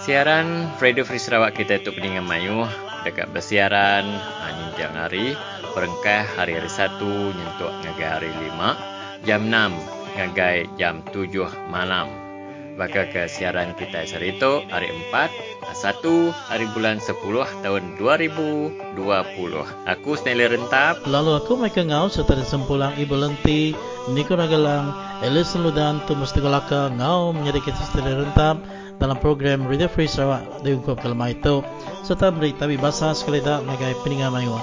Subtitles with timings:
[0.00, 2.64] Siaran Radio Free Sarawak kita itu peningan mayu.
[3.04, 4.08] Dekat bersiaran
[4.40, 5.36] anjing hari.
[5.76, 8.80] Perengkah hari-hari satu nyentuk ngagai hari lima.
[9.28, 9.76] Jam enam
[10.16, 12.29] ngagai jam tujuh malam
[12.78, 15.28] Maka ke siaran kita itu hari empat
[15.76, 19.66] satu hari bulan sepuluh tahun dua ribu dua puluh.
[19.84, 21.04] Aku Stanley Rentap.
[21.04, 23.76] Lalu aku Michael Ngau serta disempulang Ibu Lenti,
[24.10, 28.64] Niko Ragalang, Elis Ludan, Tumus Tegolaka, Ngau menjadi kita Stanley Rentap
[28.96, 31.64] dalam program Radio Free Sarawak di Ungkup Kelemah itu
[32.04, 34.56] serta beri tabi bahasa sekali tak mengenai peningan mayu.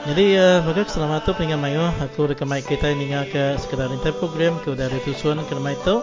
[0.00, 4.16] Jadi, uh, bagi selamat tu peningan mayu, aku rekam mic kita ini ke sekedar intai
[4.16, 6.00] program ke udah tusuan kelemah itu.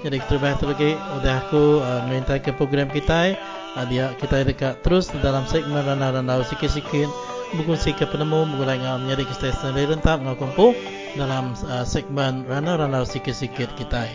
[0.00, 3.36] Jadi, berbahaya lagi, udah aku uh, merintai ke program kita.
[3.76, 7.08] Uh, dia kita dekat terus dalam segmen rana-rana sikit-sikit.
[7.50, 10.72] Buku si ke penemu, lain yang menjadi kita sendiri rentap, ngakumpu
[11.20, 14.08] dalam uh, segmen rana-rana sikit-sikit kita.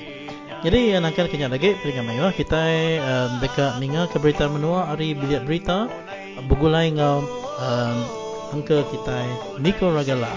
[0.65, 2.57] Jadi yang akan kenyak lagi peringkat mewah kita
[2.97, 5.85] uh, dekat ninga ke berita menua hari bilik berita
[6.49, 7.21] bugulai ngau
[7.61, 7.93] uh,
[8.49, 9.17] angka kita
[9.61, 10.33] Niko Ragala.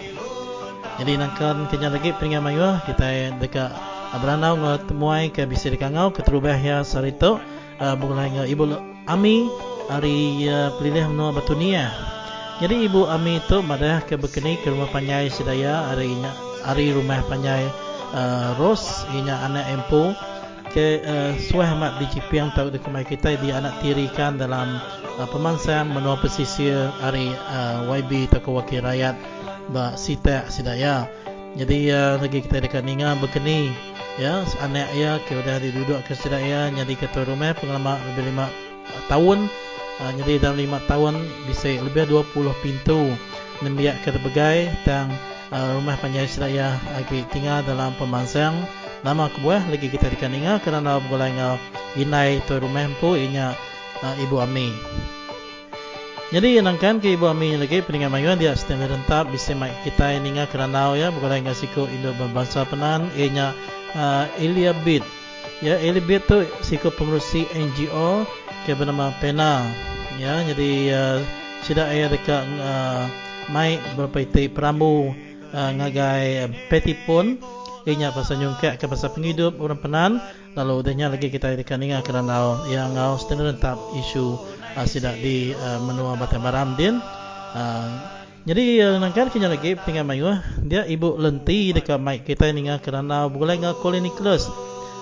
[1.01, 3.73] Jadi akan kenyak lagi peringkat mewah kita dekat
[4.17, 7.37] beranau ngau temuai ke bisi dekat ngau ke terubah ya sarito
[7.77, 8.65] uh, bugulai ngau ibu
[9.09, 9.49] Ami
[9.89, 11.89] hari uh, pilih menua batunia.
[12.61, 16.13] Jadi ibu Ami itu madah ke bekeni ke rumah panjai sedaya hari
[16.65, 17.69] hari rumah panjai
[18.13, 20.13] uh, Ros inya anak empu.
[20.69, 24.77] Ke uh, suai amat di cipiang tahu di kemai kita dia anak tirikan dalam
[25.17, 29.17] uh, menua pesisir hari uh, YB atau wakil rakyat
[29.73, 31.09] ba sita sidaya
[31.59, 33.75] jadi uh, lagi kita dekat ninga berkeni
[34.15, 38.47] ya anak ya ke udah diduduk ke sidaya jadi ketua rumah pengalaman lebih lima
[39.11, 39.51] tahun
[39.99, 41.19] uh, jadi dalam lima tahun
[41.51, 43.11] bisa lebih 20 pintu
[43.67, 45.11] nembiak ke berbagai tang
[45.51, 48.55] uh, rumah panjang Seraya lagi tinggal dalam pemansang
[49.03, 51.59] nama kebuah lagi kita dikaninga kerana boleh ngau
[51.99, 53.51] inai tu rumah empu inya
[54.07, 54.71] uh, ibu Ami.
[56.29, 60.45] Jadi nangkan ke ibu Ami lagi peningan mayuan dia stand rentap bisa mai kita ninga
[60.53, 63.57] kerana ya boleh ngau siku Indo berbangsa penan inya
[63.97, 65.01] uh, Elia Bid.
[65.65, 68.29] Ya Elia Bid tu siku pengurusi NGO
[68.69, 69.65] ke bernama Pena.
[70.21, 71.19] Ya jadi uh,
[71.65, 73.09] sida ayah dekat uh,
[73.49, 75.17] mai berpaitai perambu
[75.57, 77.41] uh, ngagai uh, petipun
[77.89, 80.11] inya pasal nyungkak ke pasal penghidup orang penan
[80.53, 85.81] lalu udahnya lagi kita akan ingat kerana yang ngau standard tap isu sidak di uh,
[85.83, 87.01] menua Batam Baram din
[87.57, 87.89] uh,
[88.45, 90.31] jadi uh, nangkan kini lagi tinggal mayu
[90.63, 94.47] dia ibu lenti dekat mic kita ingat kerana boleh ngau koloni kelas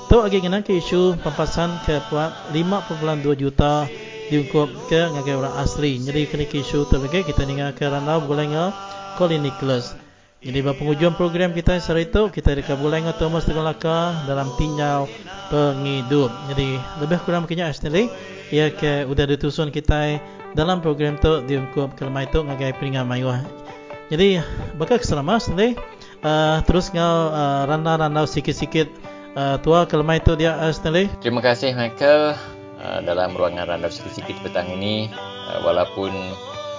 [0.07, 3.91] tu lagi kena ke isu pampasan ke puat 5.2 juta
[4.27, 6.03] diungkup ke ngagai orang asli.
[6.03, 8.71] Jadi kena ke isu tu lagi kita ingat kerana boleh ngau
[9.19, 10.07] koloni kelas
[10.47, 15.11] jadi pada penghujung program kita hari itu kita dekat bulan dengan Thomas Tegolaka dalam tinjau
[15.51, 16.31] penghidup.
[16.53, 18.07] Jadi lebih kurang mungkinnya Ashley
[18.55, 20.23] ia ke sudah ditusun kita
[20.55, 23.43] dalam program tu diungkup ke lemah itu ngagai peringatan mayuah.
[24.07, 24.39] Jadi
[24.79, 25.75] bakal keselamat Ashley
[26.23, 28.87] uh, terus ngau uh, randa-randa sikit-sikit
[29.35, 31.11] uh, tua ke lemah itu dia Ashley.
[31.19, 32.39] Terima kasih Michael
[32.79, 36.13] uh, dalam ruangan randa sikit-sikit petang ini uh, walaupun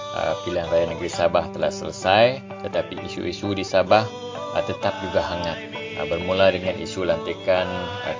[0.08, 4.08] Uh, pilihan raya negeri Sabah telah selesai tetapi isu-isu di Sabah
[4.56, 5.68] uh, tetap juga hangat
[6.00, 7.68] uh, bermula dengan isu lantikan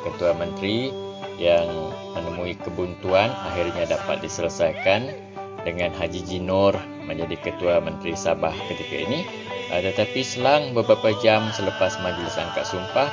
[0.04, 0.92] ketua menteri
[1.38, 5.10] yang menemui kebuntuan akhirnya dapat diselesaikan
[5.66, 6.74] dengan Haji Jinur
[7.06, 9.26] menjadi ketua menteri Sabah ketika ini
[9.68, 13.10] tetapi selang beberapa jam selepas majlis angkat sumpah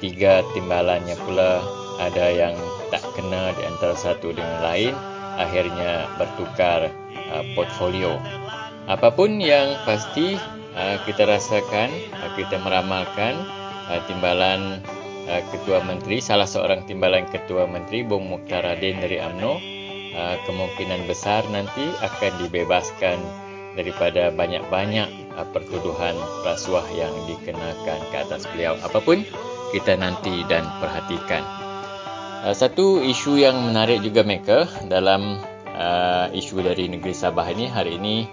[0.00, 1.60] tiga timbalannya pula
[2.00, 2.54] ada yang
[2.88, 4.94] tak kena di antara satu dengan lain
[5.36, 6.92] akhirnya bertukar
[7.32, 8.16] uh, portfolio.
[8.90, 10.36] Apapun yang pasti
[10.74, 11.88] uh, kita rasakan,
[12.18, 13.38] uh, kita meramalkan
[13.88, 14.82] uh, timbalan
[15.28, 19.52] uh, Ketua Menteri, salah seorang timbalan Ketua Menteri Bung Mukhtar Radin dari AMNO
[20.16, 23.18] uh, kemungkinan besar nanti akan dibebaskan
[23.72, 28.76] daripada banyak-banyak uh, pertuduhan rasuah yang dikenakan ke atas beliau.
[28.84, 29.24] Apapun
[29.72, 31.42] kita nanti dan perhatikan.
[32.44, 35.40] Uh, satu isu yang menarik juga mereka dalam
[35.72, 38.28] uh, isu dari negeri Sabah ini hari ini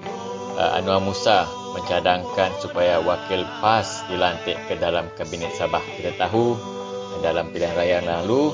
[0.60, 5.82] uh, Anwar Musa mencadangkan supaya wakil PAS dilantik ke dalam kabinet Sabah.
[5.96, 6.79] Kita tahu
[7.20, 8.52] dalam pilihan raya lalu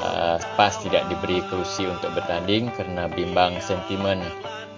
[0.00, 4.22] uh, PAS tidak diberi kerusi untuk bertanding kerana bimbang sentimen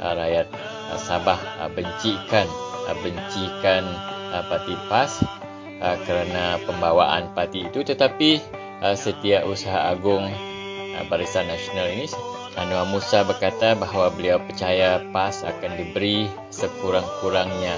[0.00, 0.48] uh, rakyat
[0.92, 2.48] uh, Sabah uh, bencikan
[2.88, 3.84] uh, bencikan
[4.32, 5.24] uh, parti PAS
[5.80, 8.40] uh, kerana pembawaan parti itu tetapi
[8.84, 12.08] uh, setiausaha agung uh, Barisan Nasional ini
[12.56, 17.76] Anwar Musa berkata bahawa beliau percaya PAS akan diberi sekurang-kurangnya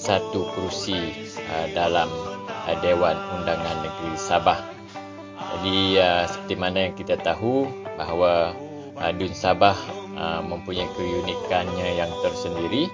[0.00, 1.12] satu kerusi
[1.44, 2.08] uh, dalam
[2.48, 4.73] uh, Dewan Undangan Negeri Sabah.
[5.34, 7.66] Jadi uh, seperti mana yang kita tahu
[7.98, 8.54] bahawa
[8.98, 9.74] uh, Dun Sabah
[10.14, 12.90] uh, mempunyai keunikannya yang tersendiri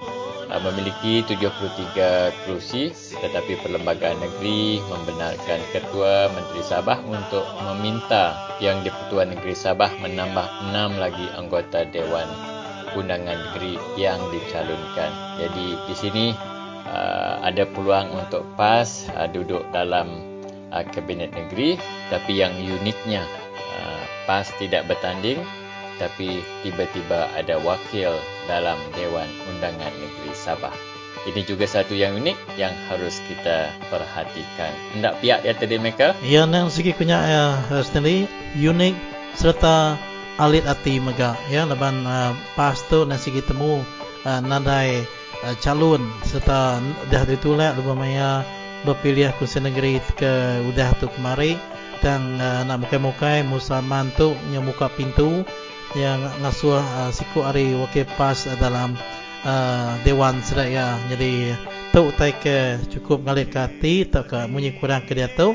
[0.49, 9.33] uh, memiliki 73 kerusi tetapi Perlembagaan Negeri membenarkan Ketua Menteri Sabah untuk meminta yang di-Pertuan
[9.37, 12.27] Negeri Sabah menambah 6 lagi anggota Dewan
[12.91, 15.39] Undangan Negeri yang dicalonkan.
[15.39, 16.25] Jadi di sini
[16.91, 20.30] uh, ada peluang untuk PAS uh, duduk dalam
[20.71, 21.77] uh, Kabinet Negeri
[22.09, 23.27] tapi yang uniknya
[23.75, 25.39] uh, PAS tidak bertanding
[26.01, 28.09] tapi tiba-tiba ada wakil
[28.49, 30.73] dalam Dewan Undangan Negeri Sabah.
[31.29, 34.73] Ini juga satu yang unik yang harus kita perhatikan.
[34.97, 36.17] Hendak pihak ya tadi mereka?
[36.25, 37.45] Ya, yang segi punya ya,
[37.85, 38.25] sendiri
[38.57, 38.97] unik
[39.37, 40.01] serta
[40.41, 41.37] alit hati mega.
[41.53, 43.85] Ya, leban uh, pas tu dan segi temu
[44.25, 45.05] uh, nadai
[45.45, 46.81] uh, calon serta
[47.13, 48.41] dah ditolak leban maya
[48.83, 51.57] berpilih kursi negeri ke udah tu kemari
[52.01, 55.45] dan uh, nak mukai-mukai musaman tu yang buka pintu
[55.93, 58.97] yang ngasuh uh, siku hari wakil pas dalam
[59.45, 60.97] uh, Dewan Seraya.
[61.11, 61.53] Jadi
[61.91, 65.53] tu tai ke cukup ngalir kati tak ke munyi kurang ke dia tu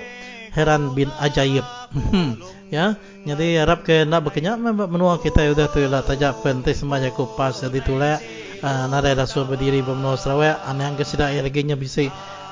[0.54, 1.64] heran bin ajaib.
[2.74, 7.28] ya, jadi harap ke nak berkenyak menua kita sudah tu lah tajak penting semuanya ku
[7.36, 8.20] pas jadi tu lah.
[8.64, 12.08] Uh, nara rasul berdiri bermenua Sarawak Ane yang kesedak yang lagi bisa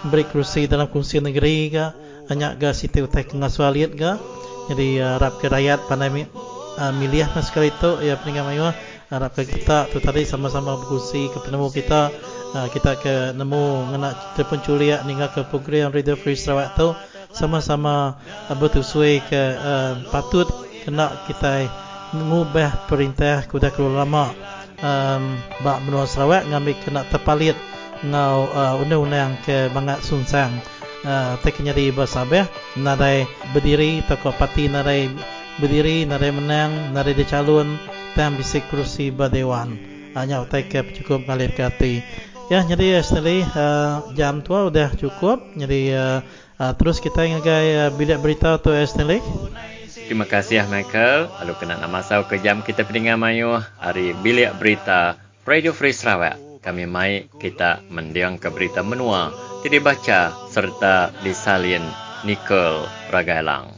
[0.09, 1.85] beri kursi dalam kursi negeri ke
[2.29, 4.11] hanya ke situ utai aliat ke.
[4.73, 6.25] Jadi uh, harap ke rakyat pandai
[6.81, 8.73] uh, milih mas sekali itu ya peningkat mayu
[9.13, 12.09] harap kita tu tadi sama-sama berkusi ke penemu kita.
[12.55, 16.97] Uh, kita ke nemu ngena telefon culiak ninggal ke program Radio Free Sarawak tu.
[17.35, 18.17] Sama-sama
[18.49, 20.47] uh, bertusui ke uh, patut
[20.87, 21.67] kena kita
[22.15, 24.33] ngubah perintah kuda keluar lama.
[24.85, 27.57] Um, bak benua Sarawak ngambil kena terpalit
[28.05, 30.53] ngau uh, undang-undang ke bangat sunsang.
[31.05, 32.49] Uh, tekinya di Basabeh
[32.81, 35.13] nadai berdiri toko parti nadai
[35.61, 37.77] berdiri nare menang nare dicalon
[38.17, 39.77] dan bisa kursi badewan
[40.17, 42.01] hanya utai ke cukup kali kati
[42.53, 45.45] ya jadi setelah uh, jam tua udah cukup.
[45.57, 46.21] Jadi uh,
[46.61, 49.21] uh, terus kita ngagai uh, bilik berita tu setelah
[50.05, 51.33] Terima kasih Michael.
[51.41, 55.17] Lalu kena nama saya ke jam kita pendengar mayu hari bilik berita
[55.49, 56.44] Radio Free Sarawak.
[56.65, 59.29] Kami mai kita mendiang ke berita menua,
[59.61, 61.85] tidak baca serta disalin
[62.25, 63.77] Nicole Ragailang.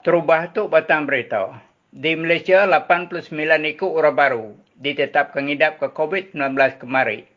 [0.00, 1.52] Terubah tu batang berita.
[1.92, 3.28] Di Malaysia, 89
[3.76, 4.46] ikut orang baru
[4.80, 7.28] ditetapkan hidap ke COVID-19 kemari.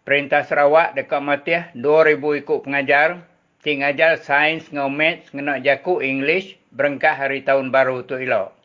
[0.00, 3.20] Perintah Sarawak dekat Matiah 2000 ikut pengajar,
[3.60, 8.56] ting ajar sains dengan maths dengan jaku English berengkah hari tahun baru tu elok.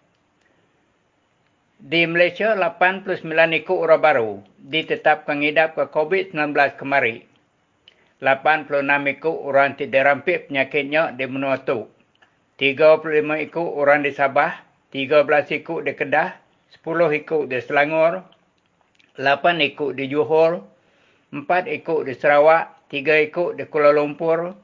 [1.86, 3.28] Di Malaysia, 89
[3.62, 4.32] ikut orang baru
[4.64, 7.28] ditetapkan hidap ke COVID-19 kemari.
[8.24, 8.72] 86
[9.20, 11.92] ikut orang tidak rampik penyakitnya di menua tu.
[12.58, 13.12] 35
[13.52, 14.64] ikut orang di Sabah,
[14.96, 16.40] 13 ikut di Kedah,
[16.80, 18.24] 10 ikut di Selangor,
[19.20, 20.64] 8 ikut di Johor,
[21.36, 24.56] 4 ikut di Sarawak, 3 ikut di Kuala Lumpur,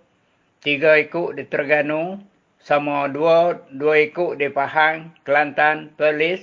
[0.64, 2.24] 3 ikut di Terengganu,
[2.64, 6.40] sama 2, 2 ikut di Pahang, Kelantan, Perlis,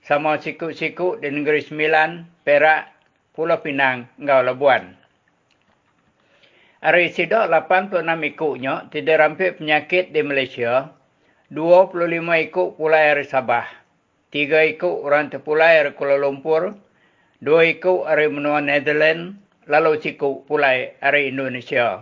[0.00, 2.88] sama sikut-sikut di Negeri Sembilan, Perak,
[3.36, 4.96] Pulau Pinang, Ngau Labuan.
[6.80, 10.94] Hari sidak 86 ikutnya tidak rampik penyakit di Malaysia.
[11.50, 12.08] 25
[12.48, 13.66] ikut pulai dari Sabah.
[14.32, 16.72] 3 ikut orang terpulai dari Kuala Lumpur.
[17.42, 19.47] 2 ikut dari menua Netherlands.
[19.68, 22.00] Lalu cikuk pulai dari Indonesia.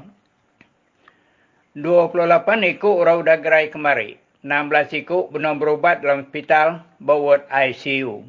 [1.74, 4.16] 28 ikut orang udah gerai kemari.
[4.46, 8.22] 16 ikut benar berubat dalam hospital bawah ICU.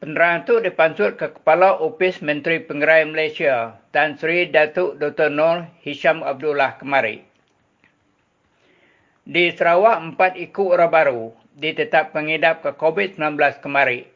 [0.00, 5.28] Penerangan itu dipansut ke Kepala Opis Menteri Pengerai Malaysia, Tan Sri Datuk Dr.
[5.28, 7.28] Nur Hisham Abdullah kemari.
[9.28, 14.08] Di Sarawak, empat ikut orang baru ditetap pengidap ke COVID-19 kemari.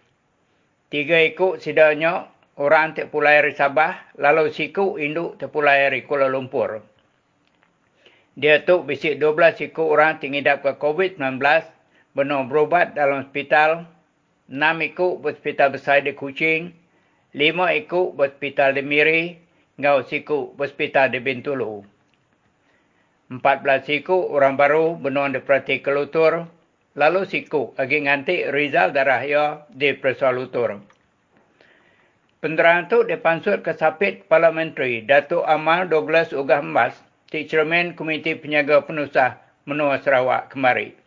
[0.89, 6.85] Tiga ikut sidanya orang terpulai dari Sabah, lalu siku induk terpulai dari Kuala Lumpur.
[8.37, 11.41] Dia tu bisik 12 ikut orang terhidap ke COVID-19
[12.17, 13.89] benar berubat dalam hospital,
[14.49, 16.73] 6 ikut berhospital besar di Kuching,
[17.33, 19.23] 5 ikut berhospital di Miri,
[19.81, 21.85] ngau siku berhospital di Bintulu.
[23.33, 26.45] 14 siku orang baru benar di Prati Kelutur,
[27.01, 30.77] lalu siku agi nganti Rizal darah ya di Persoal Lutur.
[32.43, 36.91] Penderaan itu dipansut ke Sapit Parliamentary Datuk Amal Douglas Ugah Mas
[37.31, 40.99] di Cermin Komiti Penyaga Penusah Menua Sarawak kemari.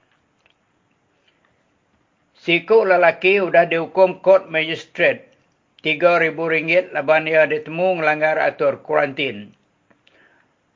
[2.40, 5.36] Siku lelaki sudah dihukum kod magistrate
[5.84, 9.52] RM3,000 laban ia ditemu melanggar atur kuarantin.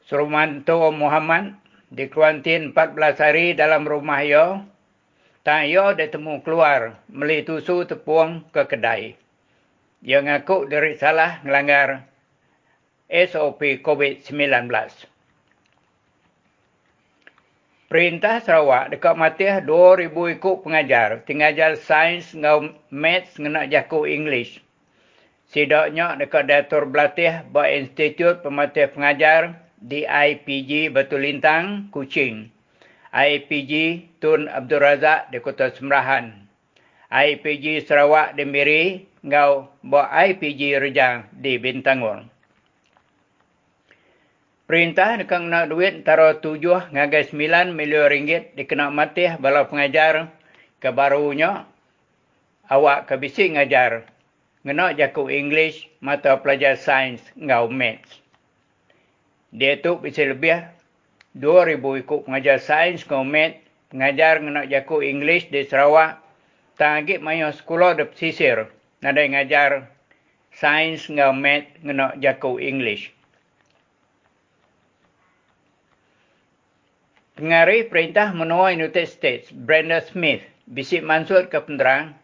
[0.03, 1.55] Surumanto Muhammad
[1.87, 4.59] di kuarantin 14 hari dalam rumah ia.
[5.47, 9.28] Tak ia ditemu keluar meli tusu tepuang ke kedai.
[9.99, 12.07] Ia ngaku dari salah melanggar
[13.11, 14.71] SOP COVID-19.
[17.89, 21.25] Perintah Sarawak dekat matih 2,000 ikut pengajar.
[21.25, 24.61] Pengajar sains dengan maths dengan jaku English.
[25.49, 32.53] Sidaknya dekat Datur Belatih buat Institut Pematih Pengajar di IPG Batu Lintang, Kuching.
[33.09, 36.48] IPG Tun Abdul Razak di Kota Semerahan.
[37.09, 42.21] IPG Sarawak di Miri, ngau buat IPG Rejang di Bintangor.
[44.69, 50.29] Perintah dekat nak duit antara tujuh ngagai sembilan milion ringgit dikena mati bala pengajar
[50.77, 51.65] kebarunya
[52.69, 54.05] awak kebisi ngajar
[54.61, 58.21] ngena jaku English mata pelajar sains ngau maths.
[59.49, 60.61] Dia tu bisa lebih
[61.33, 66.21] 2,000 ikut pengajar sains komet, pengajar nak jaku English di Sarawak,
[66.79, 68.71] tanggit mayo sekolah di pesisir,
[69.03, 69.91] ada ngajar
[70.55, 73.11] sains ngau met nak jaku English.
[77.35, 82.15] Pengari perintah menua United States, Brenda Smith, bisik mansur ke penderang,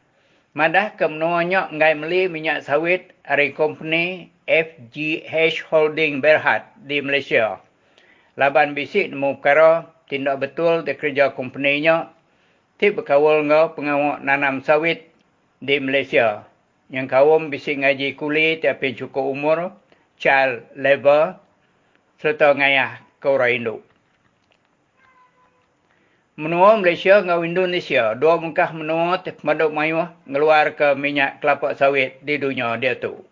[0.56, 7.60] madah ke menuanya ngai meli minyak sawit dari company FGH Holding Berhad di Malaysia.
[8.36, 12.12] Laban bisik nemu perkara tindak betul di kerja company-nya
[12.76, 15.08] ti berkawal ngau pengawak nanam sawit
[15.64, 16.44] di Malaysia.
[16.92, 19.74] Yang kawam bisik ngaji kuli tapi cukup umur,
[20.22, 21.40] child labor,
[22.22, 23.82] serta ngayah ke orang induk.
[26.36, 32.36] Menua Malaysia dengan Indonesia, dua mungkah menua maduk mayuh ngeluar ke minyak kelapa sawit di
[32.36, 33.24] dunia dia tu.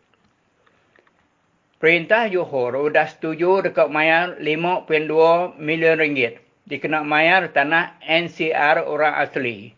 [1.84, 6.40] Perintah Johor sudah setuju dekat mayar 5.2 milion ringgit.
[6.64, 9.76] Dikena mayar tanah NCR orang asli.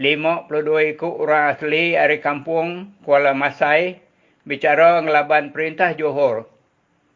[0.00, 4.00] 52 ikut orang asli dari kampung Kuala Masai
[4.48, 6.48] bicara ngelaban perintah Johor.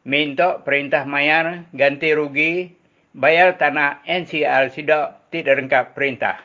[0.04, 2.76] Minta perintah mayar ganti rugi
[3.16, 6.44] bayar tanah NCR tidak tidak rengkap perintah.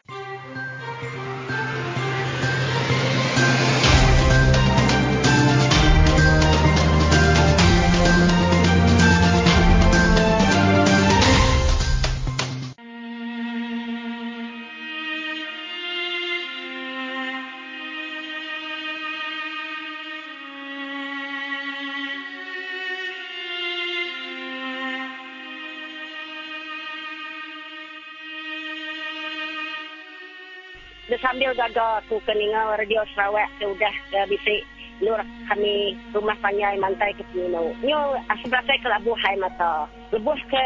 [31.49, 34.61] Sambil gagal aku keninga radio Sarawak tu dah uh, bisik
[35.01, 35.17] nur
[35.49, 37.73] kami rumah panjai mantai ke Pino.
[37.81, 39.89] Nyo saya ke labuh hai mata.
[40.13, 40.65] Lebuh ke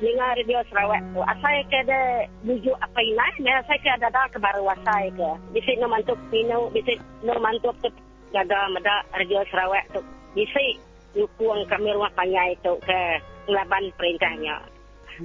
[0.00, 1.20] dengar radio Sarawak tu.
[1.20, 3.44] Asal ke ada bujuk apa ini?
[3.44, 5.30] Ya saya ke ada ke baru asal ke.
[5.52, 7.92] Bisik no mantuk Pino, bisik no mantuk tu
[8.32, 10.00] gagal meda radio Sarawak tu.
[10.32, 10.80] Bisik
[11.12, 13.20] nyukuang kami rumah panjai tu ke
[13.52, 14.64] ngelaban perintahnya.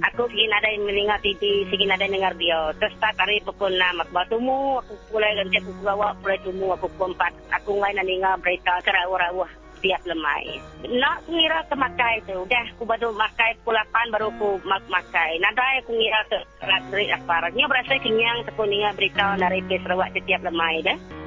[0.00, 2.60] Aku ingin ada yang mendengar TV, ingin ada yang dengar dia.
[2.80, 6.72] Terus tak hari pukul 6, aku buat tumu, aku mulai ganti aku bawa, mulai tumu,
[6.72, 7.12] aku 4.
[7.60, 9.50] Aku ngain nak dengar berita kerawah-rawah
[9.82, 10.62] tiap lemai.
[10.86, 12.46] Nak ngira ke makai tu.
[12.46, 15.36] Dah aku baru makai pukul 8 baru aku mak makai.
[15.42, 17.50] Nada aku ngira ke latri apa.
[17.52, 21.21] Nya berasa kenyang aku dengar berita dari Sarawak setiap lemai dah.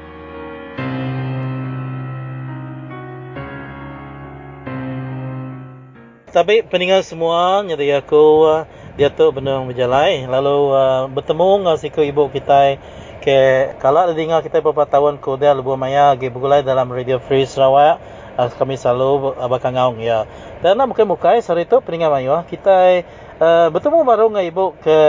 [6.36, 8.68] Tapi peninggal semua nyari aku uh,
[9.00, 10.28] dia tu benda berjalan.
[10.28, 12.76] Lalu uh, bertemu dengan siku ibu kita
[13.24, 17.48] ke kalau dengar kita beberapa tahun ke dia lebu maya ge bergulai dalam radio free
[17.48, 18.04] Sarawak
[18.36, 20.28] uh, kami selalu uh, ngaung ya.
[20.60, 24.66] Dan nak mungkin mukai hari itu peninggal mayu uh, kita Uh, bertemu baru dengan ibu
[24.80, 25.00] ke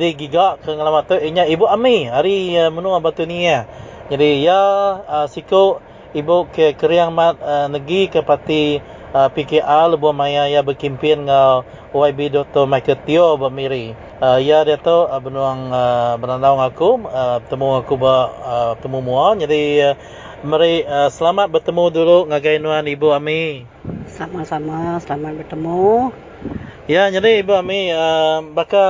[0.00, 3.68] di Giga ke ngalamat tu inya ibu Ami hari uh, menua batu ni ya.
[4.08, 4.56] Jadi ya
[5.04, 5.84] uh, siku
[6.16, 8.80] ibu ke keriang mat uh, negi ke parti
[9.12, 12.64] uh, PKA lebu maya ya berkimpin ngau YB Dr.
[12.64, 13.92] Michael Tio bermiri.
[14.16, 18.98] Uh, ya dia tu uh, benuang uh, berandau aku uh, bertemu aku ba uh, bertemu
[19.04, 19.94] mua jadi uh,
[20.46, 23.66] mari uh, selamat bertemu dulu ngagai nuan ibu Ami.
[24.06, 26.14] Sama-sama, selamat bertemu.
[26.86, 28.84] Ya, jadi Ibu Ami, uh, baka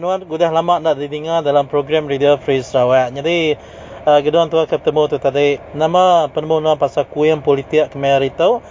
[0.00, 3.12] nuan sudah lama nak didengar dalam program Radio Free Sarawak.
[3.12, 3.60] Jadi,
[4.08, 5.60] uh, gedung tu ketemu tu tadi.
[5.76, 8.64] Nama penemu nuan pasal kuih politik kemari tu.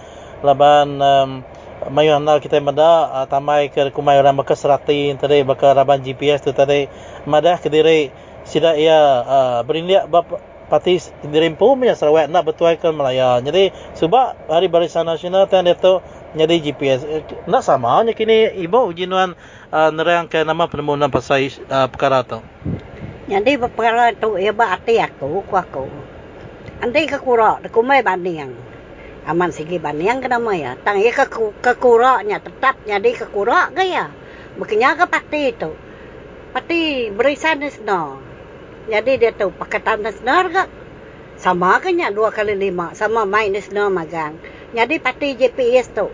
[0.44, 1.30] Laban um,
[1.92, 6.44] mayu anda kita mada uh, tamai ke kumai orang baka serati tadi baka raban GPS
[6.44, 6.88] tu tadi.
[7.24, 8.10] Madah ke diri
[8.44, 10.28] sida ia uh, berindiak bap
[10.66, 13.38] parti diri pun punya Sarawak nak bertuaikan Melaya.
[13.38, 16.02] Jadi, sebab hari barisan nasional tu dia tu
[16.36, 21.48] jadi GPS eh, nak sama nya kini ibu ujian uh, nerang ke nama penemuan pasal
[21.72, 22.44] uh, perkara tu
[23.26, 25.88] jadi perkara tu ia ba ati aku ku aku
[26.84, 28.52] andi ke kura de ku mai banding
[29.26, 30.72] aman sigi banding ke nama ya?
[30.80, 31.26] Tang ia ke
[31.58, 34.08] ke kura nya tetap jadi ke kura ke ya?
[34.56, 35.74] Makanya ke pati tu?
[36.54, 38.26] Pati berisan nesno
[38.86, 40.64] jadi dia tu pakatan nesno ke?
[41.42, 42.94] Sama ke nya dua kali lima?
[42.94, 44.38] Sama main nesno magang.
[44.70, 46.06] Jadi pati GPS tu.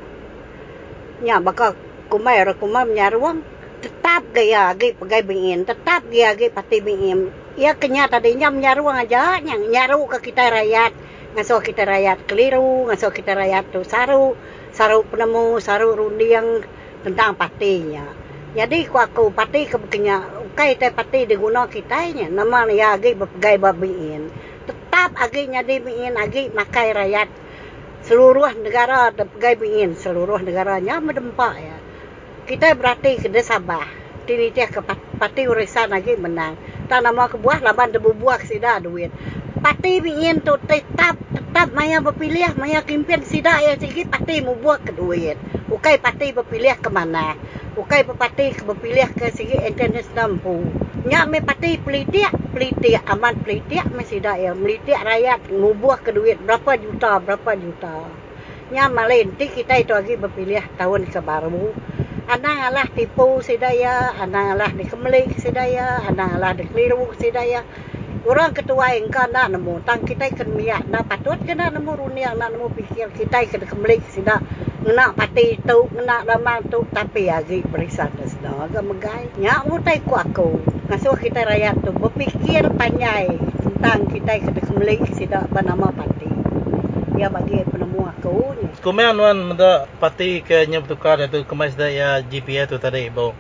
[1.21, 1.77] Nya baka
[2.09, 3.45] kumai ra kumai menyaruang
[3.85, 9.05] tetap gaya agi pegai bingin tetap gaya agi pati bingin ya kenya tadi nya menyaruang
[9.05, 9.37] aja.
[9.45, 10.97] Nya nyaru ke kita rakyat
[11.33, 14.37] ngaso kita rakyat keliru ngaso kita rakyat tu saru
[14.73, 16.65] saru penemu saru rundiang
[17.01, 18.05] tentang patinya
[18.53, 20.21] jadi ku aku pati ke kenya
[20.53, 24.29] kai te pati diguna kita nya nama ya agi pegai babingin
[24.69, 27.29] tetap agi nya di bingin agi makai rakyat
[28.03, 31.77] seluruh negara pegai bingin seluruh negaranya mendempak ya.
[32.43, 33.87] Kita berarti kena sabar.
[34.27, 34.83] Tini dia ke
[35.19, 36.59] parti urisan lagi menang.
[36.91, 39.15] Tak nama ke buah laban debu buah sida duit.
[39.63, 44.81] Parti bingin tu tetap tetap maya berpilih maya kimpin sida ya sikit parti mu buat
[44.87, 45.39] ke duit.
[45.71, 47.27] Bukai parti berpilih ke mana.
[47.79, 50.55] Bukai parti berpilih ke segi international pu.
[51.09, 54.51] Nya me parti politik, politik aman politik me sida ya.
[54.51, 57.97] Politik rakyat mu buah ke duit berapa juta, berapa juta.
[58.75, 61.71] Nya malin ti kita itu lagi berpilih tahun ke baru.
[62.35, 67.63] Anang alah tipu sidaya, anang alah dikemelik sidaya, anang alah dikeliru sidaya.
[68.23, 72.31] Orang ketua yang kan nak nemu, tang kita kan miak, nak patut kena nemu runia,
[72.39, 74.39] nak nemu pikir kita kan kemelik sidak.
[74.87, 78.55] Nak pati tu, nak lama tu, tapi lagi berisan dah sudah.
[78.71, 79.27] Agak megai.
[79.43, 80.55] Nyak mutai ku aku.
[80.87, 83.27] Ngasuh kita rakyat tu, berpikir panjai
[83.59, 86.31] tentang kita kan kemelik sidak bernama pati.
[87.19, 88.55] Ya bagi penemu aku.
[88.87, 93.35] Kumai anuan menda parti ke nya bertukar itu kemai sudah ya GPS tu tadi ibu.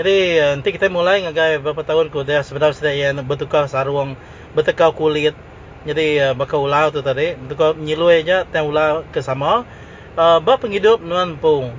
[0.00, 4.16] Jadi eh, nanti kita mulai ngagai beberapa tahun ku dah sebenarnya sudah ya bertukar sarung,
[4.56, 5.36] bertukar kulit.
[5.84, 9.68] Jadi uh, bakal ulau tu tadi, bertukar nyilui aja tang ulau ke sama.
[10.16, 11.76] Uh, ba penghidup nuan pung.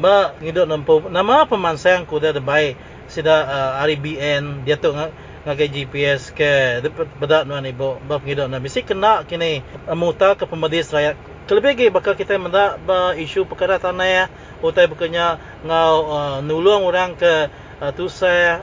[0.00, 1.12] Ba penghidup nuan pung.
[1.12, 2.80] Nama pemansang ku dah baik
[3.12, 4.96] sida uh, RBN dia tu
[5.44, 6.80] ngagai GPS ke
[7.20, 9.60] bedak nuan ibu ba penghidup nuan mesti kena kini
[9.92, 11.16] muta ke pemadis rakyat
[11.50, 14.24] Kelebih lagi bakal kita mendak ba isu perkara tanah ya
[14.62, 15.34] utai bukannya
[15.66, 17.50] ngau uh, nulung orang ke
[17.82, 18.62] uh, tu saya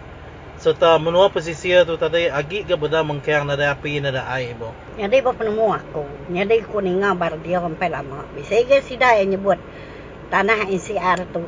[0.56, 4.72] serta menua posisi tu tadi agi ke benda mengkang nada api nada air bo.
[4.96, 6.32] Jadi apa penemu aku?
[6.32, 8.24] Jadi aku ninga bar dia sampai lama.
[8.40, 9.60] Bisa ke sida yang nyebut
[10.32, 11.44] tanah NCR tu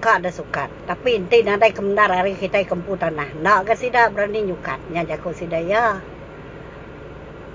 [0.00, 0.72] kak ada sukat.
[0.88, 3.36] Tapi nanti nada kemendar hari kita kempu tanah.
[3.36, 4.80] Nak ke sida berani nyukat.
[4.88, 6.00] Nya jago sida ya.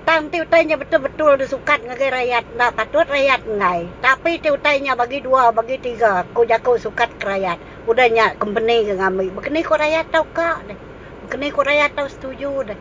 [0.06, 2.44] Tang ti utainya betul-betul disukat ngagai rakyat.
[2.54, 3.90] Nak patut rakyat ngai.
[3.98, 6.22] Tapi ti utainya bagi dua, bagi tiga.
[6.30, 7.58] Ku jago sukat ke rakyat.
[7.90, 9.34] Udahnya company ke ngambil.
[9.34, 10.78] Begini ku rakyat tau kak deh.
[11.26, 12.78] Begini ku rakyat tau setuju deh.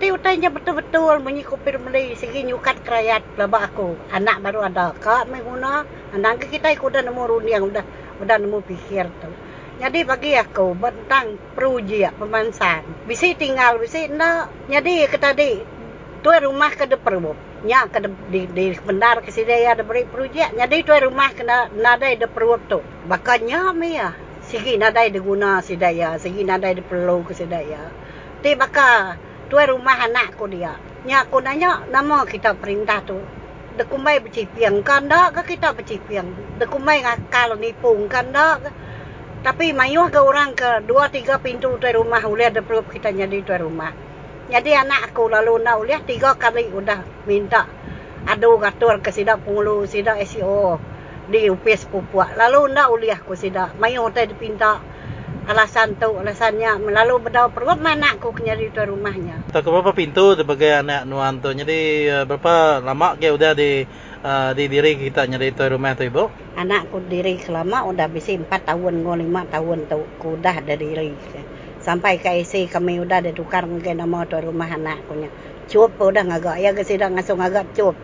[0.00, 2.16] Ti utainya betul-betul bunyi kupir beli.
[2.16, 3.36] Segi nyukat ke rakyat.
[3.36, 4.00] Aku.
[4.08, 4.96] Anak baru ada.
[4.96, 5.84] Kak mai guna.
[6.16, 7.68] Anak kita aku dah nemu runiang.
[7.68, 7.84] Udah,
[8.24, 9.28] udah nemu pikir tu.
[9.84, 13.04] Jadi bagi aku tentang peruji pemansan.
[13.04, 14.48] Bisa tinggal, bisa enggak.
[14.72, 15.52] Jadi ke tadi
[16.24, 17.36] tuai rumah ke de perbu
[17.68, 21.04] nya ke de, di di bendar ke sini ya de beri projek nya di tuai
[21.04, 22.80] rumah ke na nadai de perbu tu.
[23.04, 24.08] Bakanya me ya.
[24.40, 27.92] Sigi nadai de guna sidaya sigi nadai de perlu ke sidaya
[28.40, 29.20] ti baka
[29.52, 30.72] tuai rumah anak ku dia.
[31.04, 33.20] Nya aku nanya nama kita perintah tu?
[33.76, 36.56] De kumai bercipiang kan dak ke kita bercipiang?
[36.56, 38.72] De kumai ngakal nipung kan dak
[39.44, 43.44] tapi mayuh ke orang ke dua tiga pintu tuai rumah ulih de perlu kita jadi
[43.44, 43.92] tuai rumah
[44.52, 47.64] jadi anak aku lalu nak uliah tiga kali udah minta
[48.28, 50.76] adu gatur ke sidak pengulu sidak SEO
[51.24, 52.36] di UPS Pupua.
[52.36, 53.76] Lalu nak uliah ku sidak.
[53.80, 54.80] Mayu hotel dipinta
[55.44, 60.80] alasan tu alasannya melalu berdau perut mana aku nyari tu rumahnya tak berapa pintu sebagai
[60.80, 63.84] anak nuan tu jadi uh, berapa lama ke udah di
[64.24, 68.48] uh, di diri kita nyari tu rumah tu ibu anakku diri selama udah bisa 4
[68.48, 71.12] tahun ngol 5 tahun tu ku dah ada diri
[71.84, 75.28] sampai ke IC kami udah ada tukar mungkin nama tu rumah anakku nya
[75.68, 77.94] cup udah ngagak ya ke sidang ngasuh ngagak cup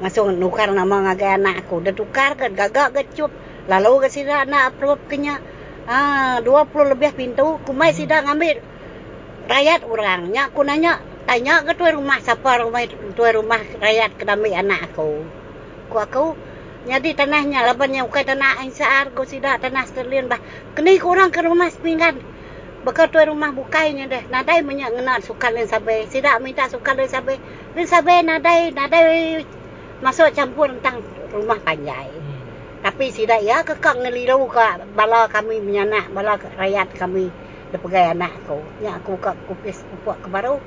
[0.00, 3.34] ngasuh nukar nama ngagak anakku udah tukar ke gagak ke cup
[3.66, 5.42] lalu ke sidang anak approve kenya
[5.84, 7.98] Ah, 20 lebih pintu, kumai hmm.
[8.00, 8.56] sidang ambil
[9.52, 10.32] rakyat orang.
[10.32, 10.96] Nya aku nanya,
[11.28, 15.20] tanya ke tuan rumah siapa rumah tuan rumah rakyat ke anak aku.
[15.92, 16.26] Ku aku
[16.88, 20.32] jadi tanahnya labannya bukan tanah insar go sida tanah sterlin.
[20.72, 22.16] Kini kurang ke rumah sepinggan.
[22.84, 24.28] Bekal rumah bukainya deh.
[24.28, 26.04] Nadai banyak ngenal suka len sabe.
[26.12, 27.40] Sida minta suka len sabe.
[27.72, 29.40] Len sabe nadai nadai
[30.04, 31.00] masuk campur tentang
[31.32, 32.12] rumah panjai.
[32.12, 32.40] Hmm.
[32.84, 37.32] Tapi tidak ya kekang ngeliru ka bala kami menyanak bala rakyat kami
[37.72, 38.60] pegai anak aku.
[38.84, 40.60] Nya aku ka kupis pupuk ke baru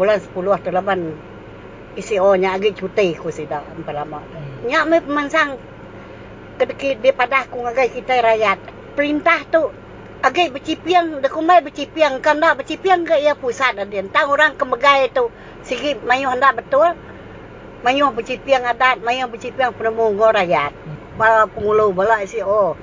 [0.00, 4.24] bulan 10 atau 8 isi o nya agi cuti ku sida empat lama.
[4.24, 4.64] Hmm.
[4.64, 5.60] Nya me pemansang
[6.56, 8.58] kedekit di pada aku ngagai kita rakyat.
[8.96, 9.68] Perintah tu
[10.20, 12.20] agi bercipiang de kumai bercipiang.
[12.20, 13.16] Kan dak bercipiang ke?
[13.20, 15.32] Ia pusat ada tang orang kemegai tu.
[15.64, 16.92] Sigi mayu hendak betul.
[17.80, 20.72] Mayu bercipiang adat mayu bercipiang penemu rakyat.
[21.16, 22.76] Bala pengulo bala isi oh.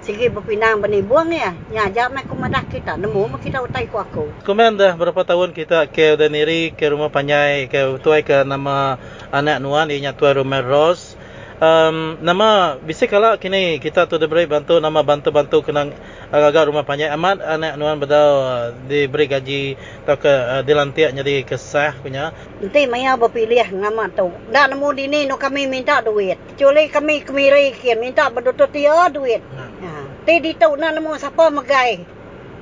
[0.00, 1.52] Sige berpinang bani buang ya.
[1.68, 2.96] Nya ja me kumadah kita.
[2.96, 4.32] Nemu kita utai ku aku.
[4.48, 8.96] Komen dah berapa tahun kita ke Daniri ke rumah panyai ke tuai ke nama
[9.28, 11.19] anak nuan inya tuai rumah Ros
[11.60, 15.92] um, nama bisa kalau kini kita tu diberi bantu nama bantu-bantu kenang
[16.32, 21.44] agak-agak rumah panjang amat anak nuan bedau uh, diberi gaji atau ke uh, dilantik jadi
[21.44, 22.32] kesah punya.
[22.58, 24.32] Nanti maya berpilih nama tu.
[24.50, 26.40] Dah nemu di ni no kami minta duit.
[26.56, 29.44] Kecuali kami kemiri kian minta berdutut dia duit.
[29.44, 29.90] Ha.
[30.24, 32.00] Ti di tu nak nemu siapa megai.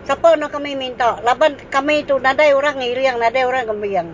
[0.04, 1.22] Siapa nak kami minta.
[1.22, 4.08] Laban kami tu nadai orang iriang nadai orang gembiang.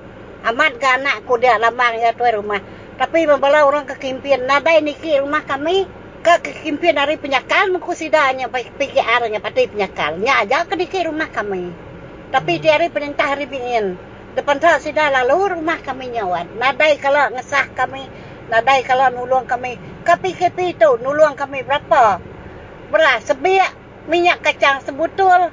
[0.44, 2.60] Amat ke anak ku dia lambang ya tuai rumah
[2.94, 5.86] tapi membala orang kekimpian nadai niki rumah kami
[6.22, 10.16] ke kekimpian dari penyakal muku sidanya pikir arahnya pati penyakal.
[10.22, 11.74] Nya aja ke niki rumah kami.
[12.30, 13.98] Tapi tiari perintah hari bingin
[14.34, 16.58] depan tak sidah lalu rumah kami nyawat.
[16.58, 18.06] Nadai kalau ngesah kami
[18.50, 19.78] nadai kalau nulung kami.
[20.06, 22.18] Kapi kapi itu nulung kami berapa?
[22.90, 23.74] Beras sebiak
[24.10, 25.50] minyak kacang sebutul.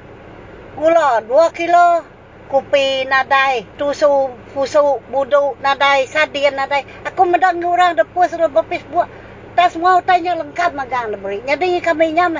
[0.71, 2.07] Gula 2 kilo
[2.51, 6.83] kopi nadai, tusu, fusu, budu nadai, sadian nadai.
[7.07, 9.07] Aku mendang orang depan suruh berpis buat.
[9.55, 11.47] Tak semua tanya lengkap magang lebih.
[11.47, 12.35] Jadi kami nyam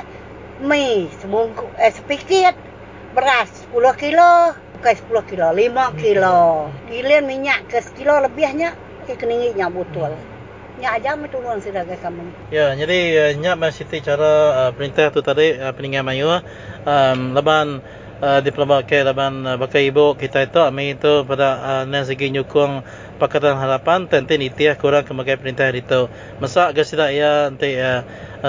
[0.60, 2.52] mi sebungku eh sepikit
[3.16, 4.94] beras 10 kilo, bukan
[5.24, 6.68] 10 kilo, 5 kilo.
[6.92, 8.76] Gilian minyak ke sekilo lebihnya,
[9.08, 10.12] ke keningnya betul.
[10.80, 12.24] Nya aja mi turun sudah ke kami.
[12.48, 14.32] Ya, jadi uh, nyak masih cara
[14.68, 17.84] uh, perintah tu tadi peninggal mayu um, leban
[18.22, 22.30] uh, diplomat ke laban uh, baka ibu kita itu kami itu pada uh, nan segi
[22.30, 22.86] nyukung
[23.18, 26.06] pakatan harapan tentu nitiah kurang kemagai perintah itu.
[26.38, 27.78] Masa ke sida ia nanti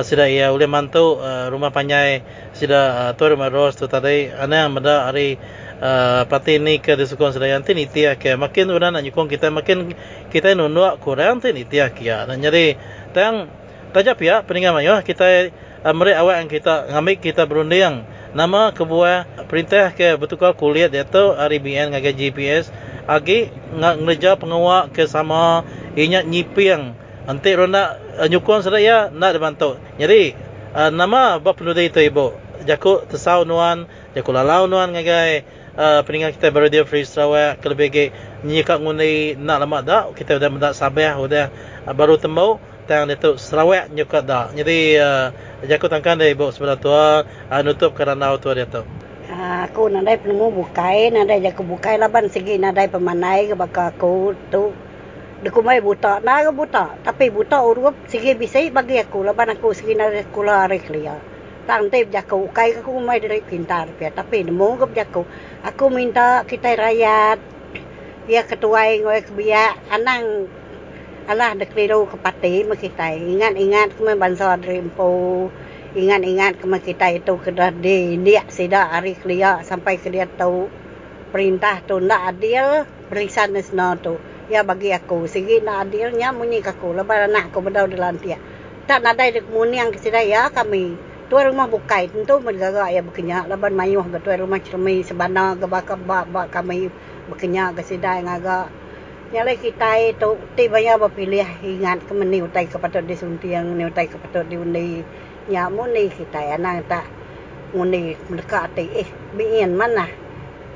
[0.02, 1.22] sida ia oleh mantu
[1.54, 2.26] rumah panjai
[2.58, 4.34] sida tu rumah ros tu tadi.
[4.34, 5.38] Ana yang ada hari
[5.78, 8.34] uh, pati ni ke disukung sida yang tini tiah ke.
[8.34, 9.94] Makin orang nak nyukung kita makin
[10.34, 12.74] kita nunuk kurang tini tiah kia dan jadi
[13.14, 13.46] tang
[13.94, 15.54] tajap ya peningan mayu kita
[15.94, 18.02] meri awak yang kita ngambil kita berunding
[18.34, 22.74] nama kebuah perintah ke betul kuliah dia tu RBN ngagai GPS
[23.06, 26.98] agi ngak ngeja pengawak ke sama inya nyipiang.
[27.24, 29.80] Nanti ronda uh, nyukun sedaya nak dibantu.
[29.96, 30.36] Jadi
[30.76, 32.36] uh, nama bab penuh itu ibu.
[32.63, 35.43] Jaku tesau nuan jaku lalau nuan ngagai
[35.76, 38.04] uh, peningat kita beradio free Sarawak kelebih ke
[38.48, 41.48] nyikak ngundi nak lama dah kita dah mendak sabah dah
[41.86, 45.28] uh, baru temu tang itu Sarawak nyukat dah jadi uh,
[45.63, 48.84] Jaku tangkan dari ibu sebelah tua uh, nutup kerana tua dia tu.
[49.32, 54.36] Uh, aku nadai penemu bukai, nadai jaku bukai laban segi nadai pemanai ke baka aku
[54.52, 54.76] tu.
[55.39, 57.00] Deku mai buta, na ke buta.
[57.00, 61.15] Tapi buta urup segi bisa bagi aku laban aku segi nadai sekolah hari kelia.
[61.63, 64.12] Tang tip jaku bukai aku mai dari pintar pia.
[64.12, 65.24] Tapi nemu ke jaku.
[65.63, 67.39] Aku minta kita rakyat.
[68.28, 70.52] Ya ketua ngoy kebiak anang
[71.24, 73.16] Allah dah keliru ke pati kita.
[73.16, 75.48] Ingat-ingat kami bangsa rimpu.
[75.96, 80.68] Ingat-ingat kami kita itu kena di dia sida hari kelia sampai ke dia tahu
[81.32, 84.20] perintah tu nak adil berisan nesno tu.
[84.52, 88.36] Ya bagi aku segi nak adilnya munyi aku lepas anak aku berdau di lantia.
[88.84, 91.00] Tak nadai dek muni yang kesida ya kami.
[91.32, 95.72] Tuan rumah bukai tentu menjaga ya berkenyak lepas mayuh ke tuan rumah cermi sebana ke
[95.72, 96.92] bakal bak kami
[97.32, 98.83] berkenyak kesida yang agak
[99.34, 103.82] Nyalai kita itu tiba ya berpilih ingat ke meni utai ke patut disunti yang ni
[103.82, 105.02] utai ke patut diundi.
[105.50, 107.10] Ya muni kita nang tak
[107.74, 110.06] ngundi mereka ati eh bien mana?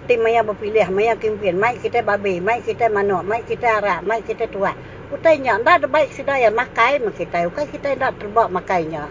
[0.09, 1.53] Ti maya berpilih maya kimpin.
[1.53, 4.73] Mai kita babi mai kita manuk mai kita arak mai kita tua
[5.13, 7.45] utainya ndak ada baik sedaya makai mak kita.
[7.53, 9.05] Ukai kita ndak terbak makainya.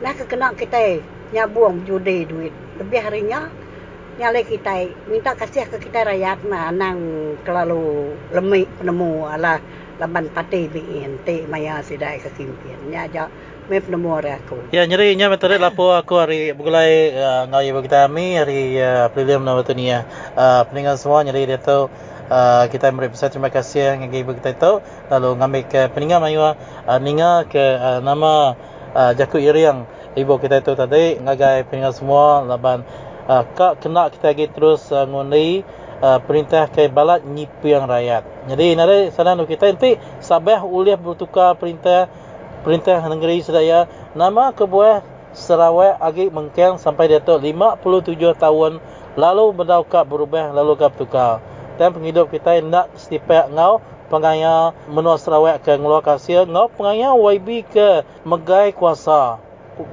[0.00, 2.56] Nah kena kita nyabuang judi duit.
[2.80, 3.52] Lebih harinya
[4.16, 6.98] nyale kita minta kasih ke kita rakyat mah nang
[7.44, 9.60] kelalu lemik penemu ala
[10.00, 13.28] laban pati bien ti maya sidai ke kimpin nya ja
[13.68, 14.72] me penemu aku.
[14.72, 19.44] Ya nyeri nya metode lapo aku hari bugulai uh, ngai bagi kami hari uh, prelim
[19.44, 20.08] na betul ni ya.
[20.32, 21.92] Uh, peninggal semua nyeri dia tu.
[22.26, 24.80] Uh, kita beri besar terima kasih yang bagi kita tu.
[25.12, 26.54] Lalu ngambil ke peninggal mayu uh,
[27.02, 28.54] ninga ke uh, nama
[28.94, 31.18] uh, Jaku Iriang ibu kita tu tadi.
[31.18, 32.86] Ngagai peninggal semua laban
[33.26, 35.62] uh, kak kena kita lagi terus uh, ngundi
[36.02, 38.22] uh, perintah ke balat nyipu yang rakyat.
[38.50, 42.08] Jadi nare sana kita nanti sabah ulih bertukar perintah
[42.66, 43.86] Perintah Negeri Sedaya
[44.18, 48.82] nama kebuah Sarawak agi mengkeng sampai dia tu 57 tahun
[49.14, 51.38] lalu berdaukat berubah lalu kap tukar.
[51.78, 53.78] Dan penghidup kita nak setiap ngau
[54.10, 59.38] pengaya menua Sarawak ke ngeluar kasir ngau pengaya YB ke megai kuasa.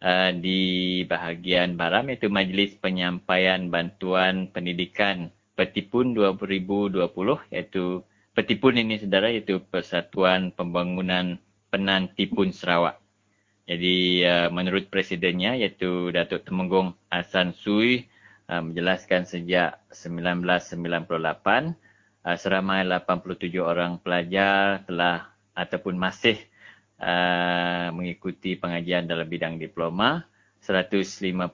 [0.00, 7.00] uh, di bahagian Baram iaitu Majlis Penyampaian Bantuan Pendidikan Petipun 2020
[7.48, 8.04] iaitu
[8.36, 11.40] Petipun ini saudara iaitu Persatuan Pembangunan
[11.72, 13.00] Penantipun Sarawak.
[13.64, 18.04] Jadi uh, menurut presidennya iaitu Datuk Temenggung Hasan Sui
[18.52, 20.68] uh, menjelaskan sejak 1998
[21.08, 26.36] uh, seramai 87 orang pelajar telah ataupun masih
[27.92, 30.24] mengikuti pengajian dalam bidang diploma.
[30.66, 31.46] 155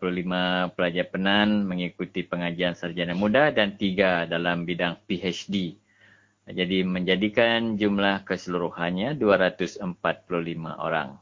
[0.72, 5.76] pelajar penan mengikuti pengajian sarjana muda dan tiga dalam bidang PhD.
[6.48, 9.84] Jadi menjadikan jumlah keseluruhannya 245
[10.80, 11.20] orang.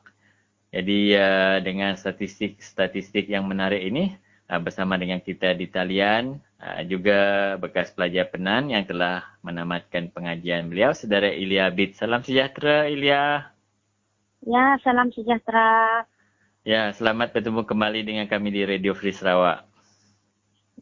[0.70, 4.14] Jadi uh, dengan statistik-statistik yang menarik ini
[4.46, 10.70] uh, bersama dengan kita di talian uh, juga bekas pelajar penan yang telah menamatkan pengajian
[10.70, 11.98] beliau saudara Ilya Bid.
[11.98, 13.50] Salam sejahtera Ilya.
[14.46, 16.06] Ya, salam sejahtera.
[16.60, 19.64] Ya, selamat bertemu kembali dengan kami di Radio Free Sarawak.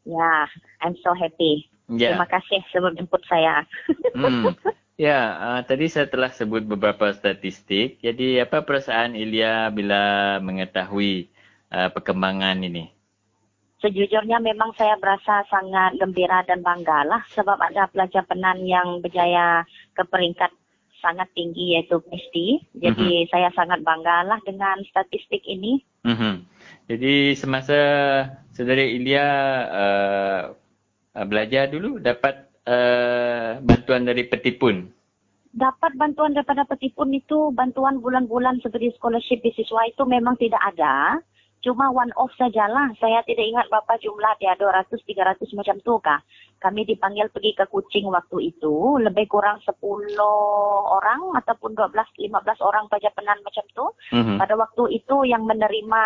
[0.03, 0.51] Ya,
[0.83, 1.71] I'm so happy.
[1.87, 2.19] Ya.
[2.19, 3.63] Terima kasih sebab jemput saya.
[4.15, 4.51] Hmm.
[4.99, 8.03] Ya, uh, tadi saya telah sebut beberapa statistik.
[8.03, 11.31] Jadi apa perasaan Ilya bila mengetahui
[11.71, 12.91] uh, perkembangan ini?
[13.79, 19.63] Sejujurnya memang saya berasa sangat gembira dan bangga lah sebab ada pelajar penan yang berjaya
[19.95, 20.51] ke peringkat
[21.03, 22.37] sangat tinggi iaitu PhD.
[22.79, 23.31] Jadi mm-hmm.
[23.31, 25.83] saya sangat bangga lah dengan statistik ini.
[26.07, 26.35] Mm-hmm.
[26.89, 27.79] Jadi semasa
[28.55, 29.27] saudara Ilya
[29.69, 30.43] uh,
[31.27, 34.89] belajar dulu dapat uh, bantuan dari petipun?
[35.53, 41.19] Dapat bantuan daripada petipun itu bantuan bulan-bulan seperti scholarship beasiswa itu memang tidak ada.
[41.59, 42.95] Cuma one off sajalah.
[43.03, 46.21] Saya tidak ingat berapa jumlah dia 200 300 macam tu kah.
[46.59, 49.79] Kami dipanggil pergi ke Kuching waktu itu lebih kurang 10
[50.87, 53.87] orang ataupun 12 15 orang pelajar penan macam tu.
[54.15, 54.37] Mm-hmm.
[54.39, 56.03] Pada waktu itu yang menerima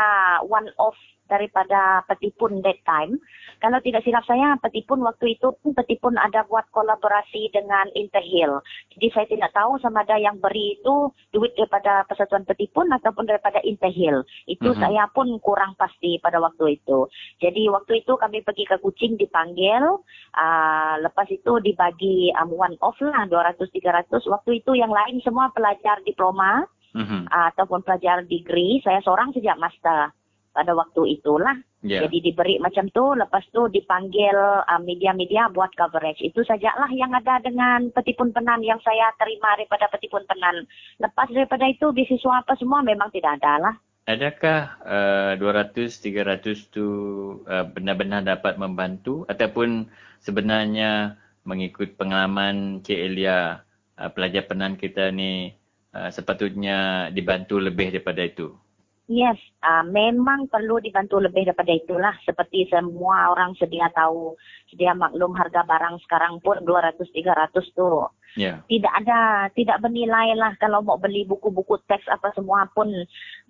[0.49, 0.97] one off
[1.29, 3.17] daripada petipun that time
[3.62, 8.59] Kalau tidak silap saya, Petipun waktu itu pun Petipun ada buat kolaborasi dengan Interhill.
[8.90, 13.62] Jadi saya tidak tahu sama ada yang beri itu duit daripada Persatuan Petipun ataupun daripada
[13.62, 14.27] Interhill.
[14.51, 14.83] Itu mm-hmm.
[14.83, 17.07] saya pun kurang pasti pada waktu itu.
[17.38, 20.03] Jadi waktu itu kami pergi ke Kuching dipanggil.
[20.35, 24.11] Uh, lepas itu dibagi um, one off lah 200-300.
[24.27, 26.66] Waktu itu yang lain semua pelajar diploma
[26.98, 27.31] mm-hmm.
[27.31, 28.83] uh, ataupun pelajar degree.
[28.83, 30.11] Saya seorang sejak master
[30.53, 31.57] pada waktu itulah.
[31.83, 32.07] Yeah.
[32.07, 36.23] Jadi diberi macam tu, lepas tu dipanggil uh, media-media buat coverage.
[36.23, 40.69] Itu sajalah yang ada dengan petipun penan yang saya terima daripada petipun penan.
[41.03, 43.75] Lepas daripada itu, beasiswa apa semua memang tidak ada lah.
[44.03, 46.87] Adakah uh, 200-300 tu
[47.47, 49.87] uh, benar-benar dapat membantu ataupun
[50.19, 53.62] sebenarnya mengikut pengalaman Cik Elia,
[53.99, 55.55] uh, pelajar penan kita ni
[55.95, 58.55] uh, sepatutnya dibantu lebih daripada itu?
[59.11, 59.35] Yes,
[59.67, 62.15] uh, memang perlu dibantu lebih daripada itulah.
[62.23, 64.38] Seperti semua orang sedia tahu,
[64.71, 68.07] sedia maklum harga barang sekarang pun 200-300 tu.
[68.38, 68.64] Yeah.
[68.66, 72.88] Tidak ada, tidak bernilai lah kalau mau beli buku-buku teks apa semua pun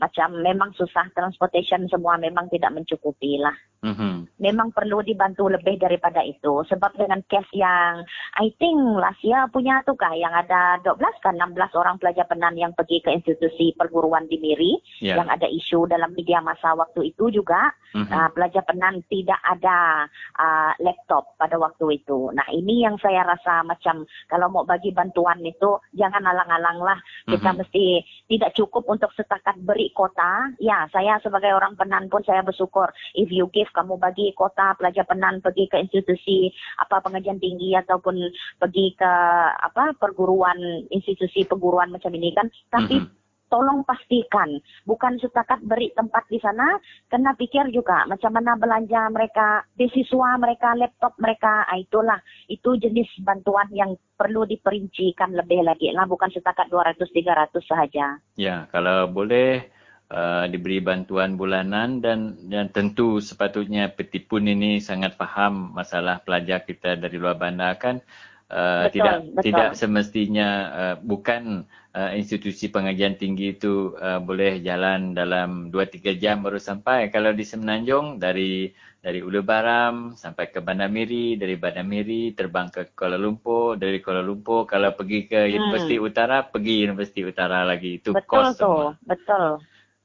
[0.02, 3.54] macam memang susah transportation semua memang tidak mencukupi lah.
[3.82, 4.38] Mm-hmm.
[4.38, 6.62] Memang perlu dibantu lebih daripada itu.
[6.70, 8.06] Sebab dengan case yang
[8.38, 12.54] I think last year punya tu kah yang ada 12 kan 16 orang pelajar penan
[12.54, 15.18] yang pergi ke institusi perguruan di Miri yeah.
[15.18, 18.14] yang ada isu dalam media masa waktu itu juga mm-hmm.
[18.14, 20.06] uh, pelajar penan tidak ada
[20.38, 22.30] uh, laptop pada waktu itu.
[22.30, 26.98] Nah ini yang saya rasa macam kalau mau bagi bantuan itu jangan alang-alang lah.
[27.28, 27.60] Kita mm-hmm.
[27.60, 27.84] mesti
[28.32, 30.48] tidak cukup untuk setakat beri kota.
[30.56, 35.04] Ya saya sebagai orang penan pun saya bersyukur if you give kamu bagi kota pelajar
[35.04, 36.48] penan pergi ke institusi
[36.80, 38.16] apa pengajian tinggi ataupun
[38.56, 39.12] pergi ke
[39.52, 40.56] apa perguruan
[40.88, 43.50] institusi perguruan macam ini kan tapi mm-hmm.
[43.52, 44.56] tolong pastikan
[44.88, 46.80] bukan setakat beri tempat di sana
[47.12, 52.16] kena pikir juga macam mana belanja mereka beasiswa mereka laptop mereka ah, itulah
[52.52, 58.68] itu jenis bantuan yang perlu diperincikan lebih lagi lah bukan setakat 200 300 sahaja ya
[58.68, 59.64] kalau boleh
[60.12, 67.00] uh, diberi bantuan bulanan dan dan tentu sepatutnya petipun ini sangat faham masalah pelajar kita
[67.00, 68.04] dari luar bandar kan
[68.52, 69.42] uh, betul, tidak betul.
[69.48, 76.16] tidak semestinya uh, bukan uh, institusi pengajian tinggi itu uh, boleh jalan dalam 2 3
[76.20, 81.58] jam baru sampai kalau di Semenanjung dari dari Ulu Baram sampai ke Bandar Miri, dari
[81.58, 85.58] Bandar Miri terbang ke Kuala Lumpur, dari Kuala Lumpur kalau pergi ke hmm.
[85.58, 87.98] Universiti Utara, pergi Universiti Utara lagi.
[87.98, 88.94] Itu betul kos tu, semua.
[89.02, 89.58] Betul.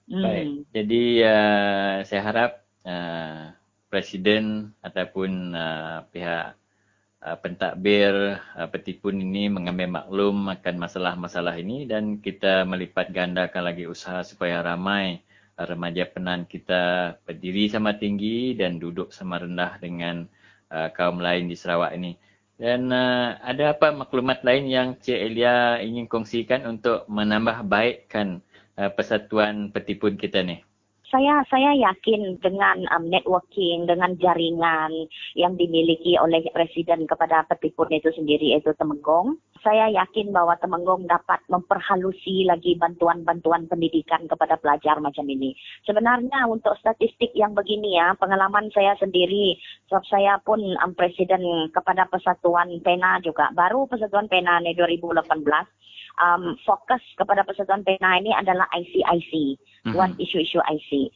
[0.10, 0.46] Baik.
[0.50, 0.56] Hmm.
[0.74, 2.52] Jadi uh, saya harap
[2.90, 3.54] uh,
[3.86, 6.58] presiden ataupun uh, pihak
[7.18, 14.22] pentadbir uh, petipun ini mengambil maklum akan masalah-masalah ini dan kita melipat gandakan lagi usaha
[14.22, 15.26] supaya ramai
[15.58, 20.30] uh, remaja penan kita berdiri sama tinggi dan duduk sama rendah dengan
[20.70, 22.14] uh, kaum lain di Sarawak ini.
[22.58, 28.42] Dan uh, ada apa maklumat lain yang Cik Elia ingin kongsikan untuk menambah baikkan
[28.78, 30.67] uh, persatuan petipun kita ni?
[31.08, 34.92] Saya saya yakin dengan um, networking, dengan jaringan
[35.40, 39.40] yang dimiliki oleh presiden kepada petipun itu sendiri itu Temenggong.
[39.62, 45.54] Saya yakin bahwa Temenggong dapat memperhalusi lagi bantuan-bantuan pendidikan kepada pelajar macam ini.
[45.86, 49.58] Sebenarnya untuk statistik yang begini ya, pengalaman saya sendiri,
[49.90, 53.50] sebab saya pun um, presiden kepada Persatuan Pena juga.
[53.54, 55.28] Baru Persatuan Pena ni 2018
[56.18, 59.94] um, fokus kepada persatuan pena ini adalah ICIC, mm-hmm.
[59.94, 61.14] buat isu-isu IC.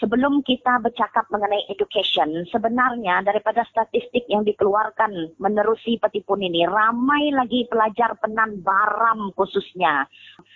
[0.00, 7.68] Sebelum kita bercakap mengenai education, sebenarnya daripada statistik yang dikeluarkan menerusi petipun ini, ramai lagi
[7.68, 10.08] pelajar penan baram khususnya.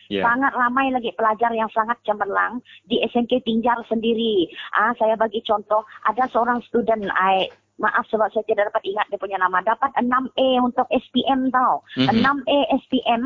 [0.09, 0.25] Yeah.
[0.25, 4.49] Sangat ramai lagi pelajar yang sangat cemerlang di SMK Tinjar sendiri.
[4.73, 9.19] Ah, saya bagi contoh, ada seorang student, I Maaf sebab saya tidak dapat ingat dia
[9.19, 9.59] punya nama.
[9.59, 11.83] Dapat 6A untuk SPM tau.
[11.99, 12.23] Mm-hmm.
[12.23, 13.23] 6A SPM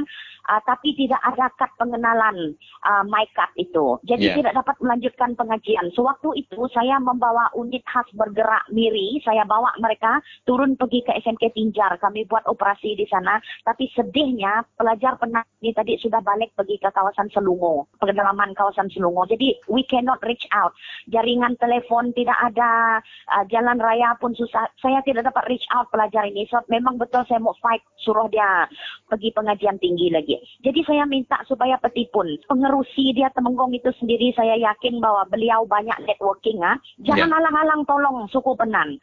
[0.48, 2.56] uh, tapi tidak ada kad pengenalan
[2.88, 4.00] uh, my card itu.
[4.08, 4.36] Jadi yeah.
[4.40, 5.92] tidak dapat melanjutkan pengajian.
[5.92, 9.20] Sewaktu itu saya membawa unit khas bergerak Miri.
[9.22, 12.00] Saya bawa mereka turun pergi ke SMK Tinjar.
[12.00, 13.36] Kami buat operasi di sana.
[13.62, 17.86] Tapi sedihnya pelajar penat ini tadi sudah balik pergi ke kawasan Selungo.
[18.00, 19.28] Pengalaman kawasan Selungo.
[19.28, 20.72] Jadi we cannot reach out.
[21.12, 23.02] Jaringan telefon tidak ada.
[23.28, 24.70] Uh, jalan raya pun susah.
[24.80, 26.48] Saya tidak dapat reach out pelajar ini.
[26.48, 28.64] So memang betul saya mau fight suruh dia
[29.10, 30.37] pergi pengajian tinggi lagi.
[30.62, 35.96] Jadi saya minta supaya petipun pengerusi dia Temenggong itu sendiri saya yakin bahwa beliau banyak
[36.04, 36.76] networking ah.
[37.02, 37.38] Jangan yeah.
[37.38, 38.98] alang-alang tolong suku Penan.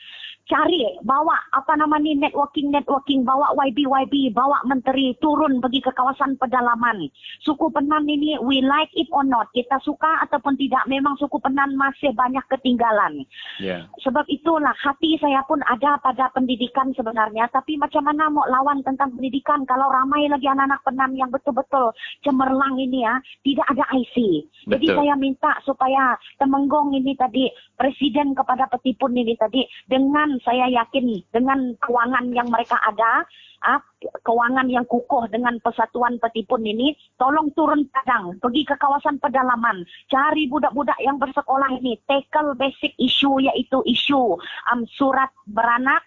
[0.45, 5.91] cari bawa apa nama ni networking networking bawa YB YB bawa menteri turun pergi ke
[5.97, 7.09] kawasan pedalaman
[7.41, 11.73] suku Penan ini we like it or not kita suka ataupun tidak memang suku Penan
[11.73, 13.25] masih banyak ketinggalan
[13.57, 13.89] yeah.
[14.05, 19.17] sebab itulah hati saya pun ada pada pendidikan sebenarnya tapi macam mana mau lawan tentang
[19.17, 21.93] pendidikan kalau ramai lagi anak-anak Penan yang betul-betul
[22.25, 23.15] cemerlang ini ya
[23.45, 24.15] tidak ada IC
[24.67, 24.97] jadi Betul.
[24.97, 27.47] saya minta supaya Temenggong ini tadi
[27.79, 33.23] presiden kepada petipun ini tadi dengan saya yakin dengan kewangan yang mereka ada,
[33.63, 33.79] ah,
[34.25, 40.49] kewangan yang kukuh dengan persatuan petipun ini, tolong turun padang, pergi ke kawasan pedalaman, cari
[40.49, 44.35] budak-budak yang bersekolah ini, tackle basic issue iaitu isu
[44.73, 46.03] um, surat beranak,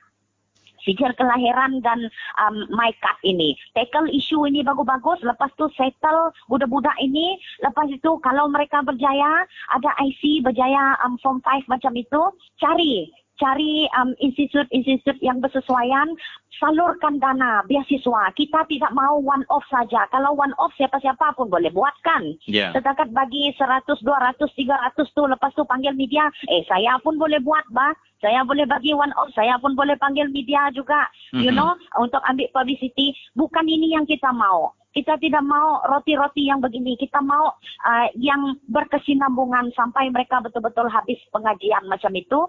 [0.83, 2.11] sijil kelahiran dan
[2.43, 3.55] um, my card ini.
[3.75, 9.91] Tackle isu ini bagus-bagus, lepas tu settle budak-budak ini, lepas itu kalau mereka berjaya, ada
[10.03, 12.23] IC berjaya um, form 5 macam itu,
[12.59, 16.11] cari cari um, institut-institut yang bersesuaian,
[16.59, 18.35] salurkan dana beasiswa.
[18.35, 20.11] Kita tidak mau one off saja.
[20.11, 22.35] Kalau one off siapa-siapa pun boleh buatkan.
[22.51, 22.75] Ya.
[22.75, 27.65] Setakat bagi 100, 200, 300 tu lepas tu panggil media, eh saya pun boleh buat
[27.71, 27.95] bah.
[28.19, 31.07] Saya boleh bagi one off, saya pun boleh panggil media juga.
[31.31, 31.57] You Mhm.
[31.57, 31.71] know,
[32.03, 33.15] untuk ambil publicity.
[33.39, 34.75] Bukan ini yang kita mau.
[34.91, 36.99] Kita tidak mau roti-roti yang begini.
[36.99, 37.55] Kita mau
[37.87, 42.41] uh, yang berkesinambungan sampai mereka betul-betul habis pengajian macam itu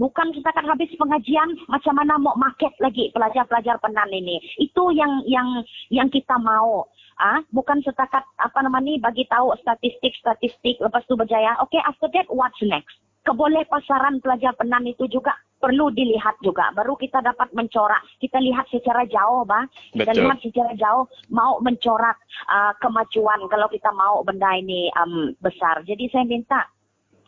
[0.00, 4.40] bukan setakat habis pengajian macam mana mau market lagi pelajar-pelajar penan ini.
[4.56, 5.60] Itu yang yang
[5.92, 6.88] yang kita mau.
[7.20, 11.52] Ah, bukan setakat apa nama ni bagi tahu statistik-statistik lepas tu berjaya.
[11.68, 12.96] Okay, after that what's next?
[13.20, 16.72] Keboleh pasaran pelajar penan itu juga perlu dilihat juga.
[16.72, 18.00] Baru kita dapat mencorak.
[18.16, 19.68] Kita lihat secara jauh, bah.
[19.92, 20.24] Kita Betul.
[20.24, 22.16] lihat secara jauh mau mencorak
[22.48, 25.84] uh, kemajuan kalau kita mau benda ini um, besar.
[25.84, 26.64] Jadi saya minta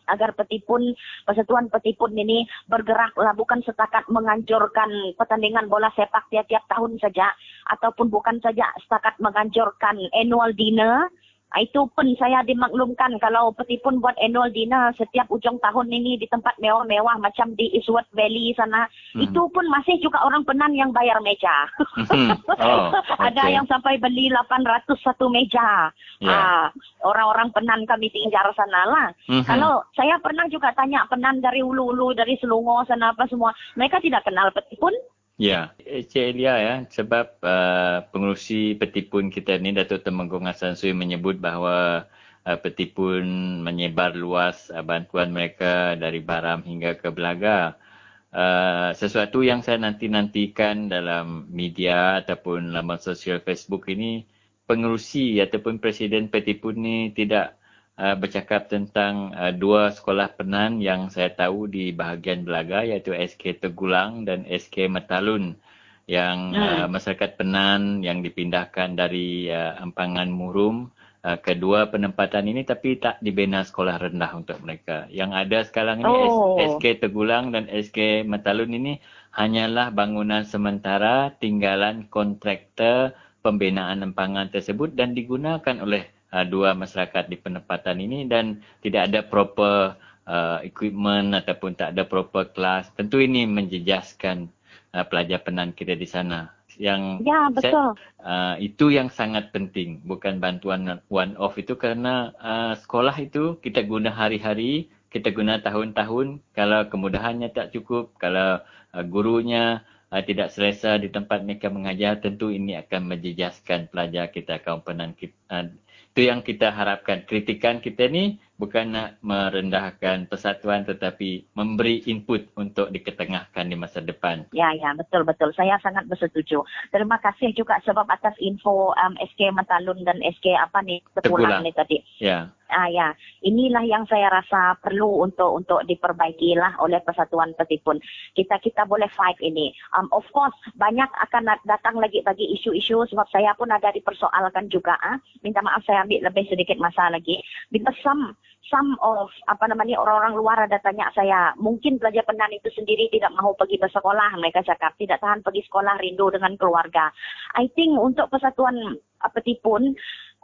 [0.07, 7.31] agar petipun persatuan petipun ini bergeraklah bukan setakat menganjurkan pertandingan bola sepak tiap-tiap tahun saja
[7.71, 11.07] ataupun bukan saja setakat menganjurkan annual dinner
[11.55, 16.57] itu pun saya dimaklumkan kalau petipun buat annual dinner setiap ujung tahun ini di tempat
[16.57, 19.21] mewah-mewah macam di Eastwood Valley sana Hmm.
[19.21, 22.33] itu pun masih juga orang penan yang bayar meja Mhm.
[22.63, 22.89] Oh,
[23.19, 23.53] ada okey.
[23.53, 26.31] yang sampai beli 800 satu meja Ya.
[26.31, 26.65] Ah,
[27.03, 29.43] orang-orang penan kami tinggal sana lah Mhm.
[29.43, 33.51] kalau saya pernah juga tanya penan dari ulu-ulu, dari Selungo sana apa semua.
[33.75, 34.93] Mereka tidak kenal petipun.
[35.41, 41.41] Ya, Cik Elia ya, sebab uh, pengurusi petipun kita ni Datuk Temenggong Hassan Sui menyebut
[41.41, 42.05] bahawa
[42.45, 43.25] uh, petipun
[43.65, 47.81] menyebar luas uh, bantuan mereka dari Baram hingga ke Belaga.
[48.29, 54.29] Uh, sesuatu yang saya nanti-nantikan dalam media ataupun laman sosial Facebook ini
[54.69, 57.57] pengurusi ataupun presiden petipun ni tidak
[57.97, 63.61] uh, bercakap tentang uh, dua sekolah penan yang saya tahu di bahagian Belaga iaitu SK
[63.61, 65.57] Tegulang dan SK Metalun
[66.03, 70.91] yang uh, masyarakat penan yang dipindahkan dari uh, Ampangan Murum
[71.23, 75.07] uh, kedua penempatan ini tapi tak dibina sekolah rendah untuk mereka.
[75.07, 76.59] Yang ada sekarang ini Oh.
[76.59, 78.99] SK Tegulang dan SK Metalun ini
[79.31, 87.37] hanyalah bangunan sementara tinggalan kontraktor pembinaan empangan tersebut dan digunakan oleh uh, dua masyarakat di
[87.37, 89.93] penempatan ini dan tidak ada proper
[90.25, 92.89] uh, equipment ataupun tak ada proper kelas.
[92.97, 94.49] Tentu ini menjejaskan
[94.97, 96.49] uh, pelajar penan kita di sana.
[96.73, 97.93] Yang Ya, betul.
[98.25, 103.85] uh, itu yang sangat penting bukan bantuan one off itu kerana uh, sekolah itu kita
[103.85, 110.97] guna hari-hari kita guna tahun-tahun kalau kemudahannya tak cukup kalau uh, gurunya uh, tidak selesa
[110.97, 115.69] di tempat mereka mengajar tentu ini akan menjejaskan pelajar kita kaum penan kita uh,
[116.13, 117.25] itu yang kita harapkan.
[117.25, 124.45] Kritikan kita ni bukan nak merendahkan persatuan tetapi memberi input untuk diketengahkan di masa depan
[124.53, 125.49] Ya, ya, betul, betul.
[125.57, 126.61] Saya sangat bersetuju.
[126.93, 131.01] Terima kasih juga sebab atas info um, SK Metalun dan SK apa nih.
[131.17, 131.97] Tepulang ni tadi.
[132.21, 133.13] ya Ah ya,
[133.45, 138.01] inilah yang saya rasa perlu untuk untuk diperbaiki lah oleh Persatuan Petipun.
[138.33, 139.69] Kita kita boleh fight ini.
[139.93, 144.73] Um, of course banyak akan dat- datang lagi bagi isu-isu sebab saya pun ada dipersoalkan
[144.73, 144.97] juga.
[145.05, 147.37] Ah, minta maaf saya ambil lebih sedikit masa lagi.
[147.69, 148.33] Because some
[148.73, 153.29] some of apa namanya orang-orang luar ada tanya saya, mungkin pelajar penan itu sendiri tidak
[153.37, 154.33] mahu pergi bersekolah.
[154.41, 157.13] Mereka cakap tidak tahan pergi sekolah rindu dengan keluarga.
[157.53, 159.93] I think untuk Persatuan uh, Petipun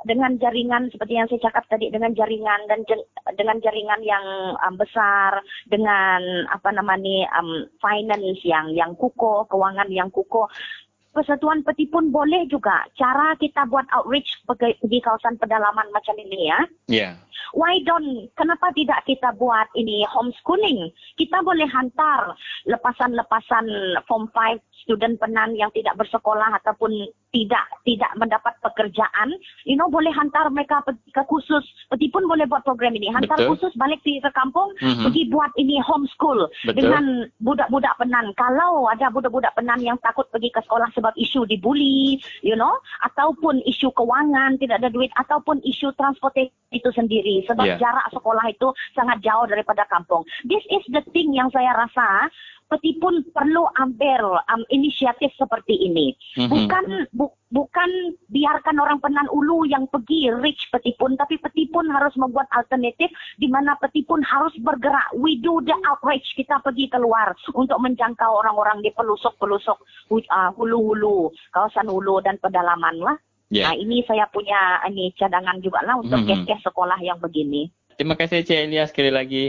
[0.06, 4.80] dengan jaringan seperti yang saya cakap tadi dengan jaringan dan jen- dengan jaringan yang um,
[4.80, 10.48] besar dengan apa nama ni um, finance yang yang kukuh keuangan yang kukuh
[11.10, 12.86] Persatuan Petipun boleh juga.
[12.94, 16.60] Cara kita buat outreach pergi, pergi kawasan pedalaman macam ini ya.
[16.86, 17.10] Ya.
[17.58, 20.94] Why don't, kenapa tidak kita buat ini homeschooling?
[21.18, 22.38] Kita boleh hantar
[22.70, 23.66] lepasan-lepasan
[24.06, 29.30] form 5 student penan yang tidak bersekolah ataupun tidak tidak mendapat pekerjaan,
[29.66, 31.62] you know boleh hantar mereka ke khusus.
[31.90, 33.10] Peti pun boleh buat program ini.
[33.14, 33.50] Hantar Betul.
[33.54, 35.06] khusus balik pergi ke kampung, Mhm.
[35.06, 36.74] pergi buat ini homeschool Betul.
[36.74, 37.04] dengan
[37.42, 38.34] budak-budak penan.
[38.34, 42.74] Kalau ada budak-budak penan yang takut pergi ke sekolah sebab isu dibuli, you know,
[43.06, 47.46] ataupun isu kewangan, tidak ada duit, ataupun isu transportasi itu sendiri.
[47.50, 47.80] Sebab Yeah.
[47.82, 50.26] jarak sekolah itu sangat jauh daripada kampung.
[50.46, 52.30] This is the thing yang saya rasa
[52.70, 56.14] Peti pun perlu ambil um, inisiatif seperti ini.
[56.38, 56.50] Mhm.
[56.54, 56.86] Bukan
[57.18, 57.90] bu, bukan
[58.30, 63.10] biarkan orang penan ulu yang pergi reach peti pun, tapi peti pun harus membuat alternatif
[63.42, 65.10] di mana peti pun harus bergerak.
[65.18, 66.38] We do the outreach.
[66.38, 69.78] Kita pergi keluar untuk menjangkau orang-orang di pelusuk-pelusuk
[70.14, 73.18] uh, hulu-hulu, kawasan hulu dan pedalaman lah.
[73.50, 73.74] Ya.
[73.74, 76.46] Nah, ini saya punya ini cadangan juga lah untuk Mhm.
[76.46, 77.74] kes-kes sekolah yang begini.
[77.98, 79.46] Terima kasih Cik Elia sekali lagi.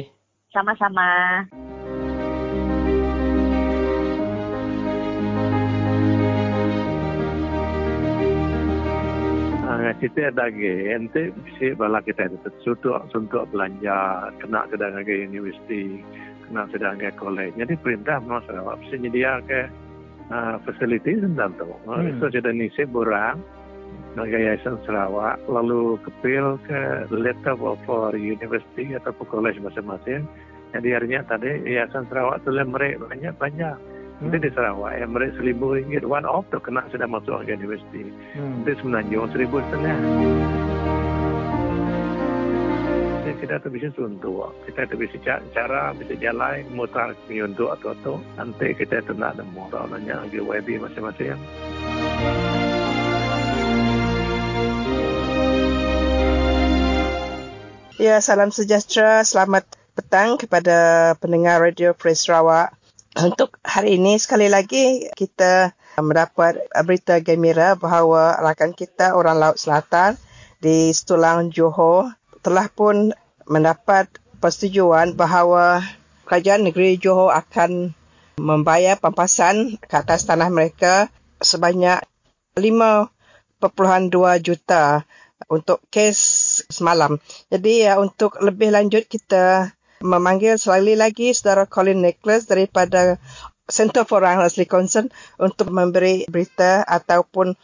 [0.50, 1.44] Sama-sama.
[9.98, 16.04] Kita lagi ente si bala kita itu suntuk suntuk belanja kena sedang ke universiti
[16.46, 19.66] kena sedang ke kolej jadi perintah mau Sarawak mesti nyedia ke
[20.30, 21.66] uh, facility tentang tu.
[21.84, 22.16] Hmm.
[22.22, 23.42] so jadi ni si borang
[24.14, 27.54] dengan Yayasan Sarawak lalu kepil ke letter
[27.86, 30.26] for university ataupun kolej masing-masing.
[30.70, 33.76] Jadi harinya tadi Yayasan Sarawak tu mereka banyak-banyak
[34.20, 38.12] Nanti di Sarawak yang mereka seribu ringgit one off tu kena sudah masuk ke universiti.
[38.36, 38.68] Hmm.
[38.68, 39.96] Itu semenanjung seribu setengah.
[43.24, 44.52] Jadi kita tu bisa suntuk.
[44.68, 48.14] Kita tu bisa ca- cara, bisa jalan, mutar menyuntuk atau tu.
[48.36, 49.72] Nanti kita tu nak nemu.
[49.72, 51.40] Tahu nanya ke WB masing-masing.
[57.96, 59.24] Ya, salam sejahtera.
[59.24, 59.64] Selamat
[59.96, 62.79] petang kepada pendengar Radio Free Sarawak.
[63.18, 70.14] Untuk hari ini sekali lagi kita mendapat berita gembira bahawa rakan kita orang Laut Selatan
[70.62, 72.14] di Setulang Johor
[72.46, 73.10] telah pun
[73.50, 74.06] mendapat
[74.38, 75.82] persetujuan bahawa
[76.22, 77.98] kerajaan negeri Johor akan
[78.38, 81.10] membayar pampasan ke atas tanah mereka
[81.42, 81.98] sebanyak
[82.54, 83.10] 5.2
[84.38, 85.02] juta
[85.50, 86.18] untuk kes
[86.70, 87.18] semalam.
[87.50, 93.20] Jadi ya untuk lebih lanjut kita memanggil sekali lagi saudara Colin Nicholas daripada
[93.70, 97.54] Center for Honestly Concern untuk memberi berita ataupun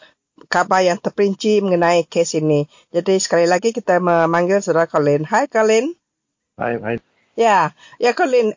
[0.47, 2.69] khabar yang terperinci mengenai kes ini.
[2.93, 5.25] Jadi sekali lagi kita memanggil saudara Colin.
[5.27, 5.97] Hai Colin.
[6.61, 6.97] Hai, hai.
[7.35, 8.55] Ya, ya Colin.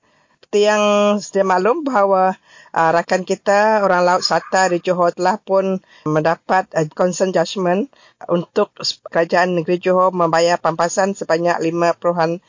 [0.50, 2.34] Seperti yang sedia maklum bahawa
[2.74, 5.78] uh, rakan kita orang Laut Sata di Johor telah pun
[6.10, 7.94] mendapat uh, consent judgment
[8.26, 8.74] untuk
[9.14, 12.42] kerajaan negeri Johor membayar pampasan sebanyak 5.2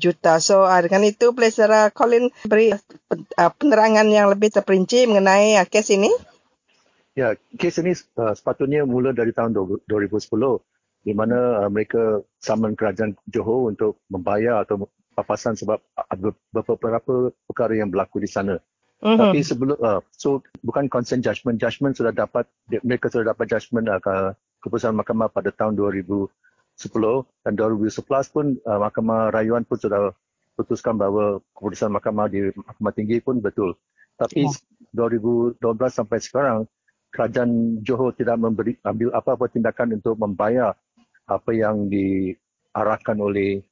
[0.00, 0.40] juta.
[0.40, 5.68] So uh, dengan itu boleh saudara Colin beri uh, penerangan yang lebih terperinci mengenai uh,
[5.68, 6.08] kes ini?
[7.12, 9.52] Ya, kes ini uh, sepatutnya mula dari tahun
[9.84, 10.32] 2010
[11.04, 14.88] di mana uh, mereka saman kerajaan Johor untuk membayar atau
[15.18, 18.62] papasan sebab ada beberapa perkara yang berlaku di sana.
[19.02, 19.18] Mhm.
[19.18, 22.46] Tapi sebelum uh, so bukan consent judgment, judgment sudah dapat
[22.86, 26.30] mereka sudah dapat judgment uh, ke- keputusan mahkamah pada tahun 2010
[27.46, 30.14] dan 2011 pun uh, mahkamah rayuan pun sudah
[30.58, 33.74] putuskan bahawa keputusan mahkamah di mahkamah tinggi pun betul.
[34.18, 34.50] Tapi Ya.
[35.06, 35.62] 2012
[35.94, 36.58] sampai sekarang
[37.14, 40.74] kerajaan Johor tidak memberi ambil apa-apa tindakan untuk membayar
[41.28, 43.62] apa yang diarahkan oleh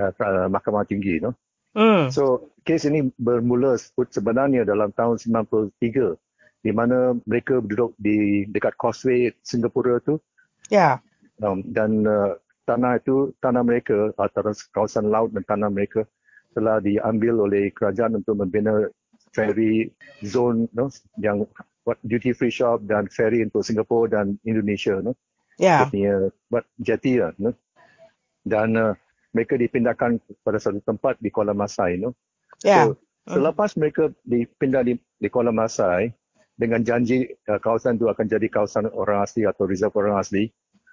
[0.00, 1.34] uh, mahkamah tinggi no.
[1.72, 2.12] Hmm.
[2.12, 3.80] So kes ini bermula
[4.12, 5.72] sebenarnya dalam tahun 93
[6.62, 10.20] di mana mereka duduk di dekat Causeway Singapura tu
[10.70, 11.02] Ya.
[11.42, 16.06] um, dan uh, tanah itu tanah mereka antara kawasan laut dan tanah mereka
[16.54, 18.86] telah diambil oleh kerajaan untuk membina
[19.32, 19.90] ferry
[20.22, 21.48] zone no, yang
[21.82, 25.18] buat duty free shop dan ferry untuk Singapura dan Indonesia no.
[25.58, 25.84] Ya.
[25.84, 26.14] Dia punya
[26.46, 26.64] buat
[27.18, 27.50] lah no.
[28.46, 28.94] dan uh,
[29.32, 32.16] mereka dipindahkan pada satu tempat di Kuala Masai no.
[32.62, 32.88] Ya.
[32.88, 33.00] So,
[33.38, 36.12] selepas mereka dipindah di, di Kuala Masai
[36.56, 40.52] dengan janji uh, kawasan itu akan jadi kawasan orang asli atau reserve orang asli,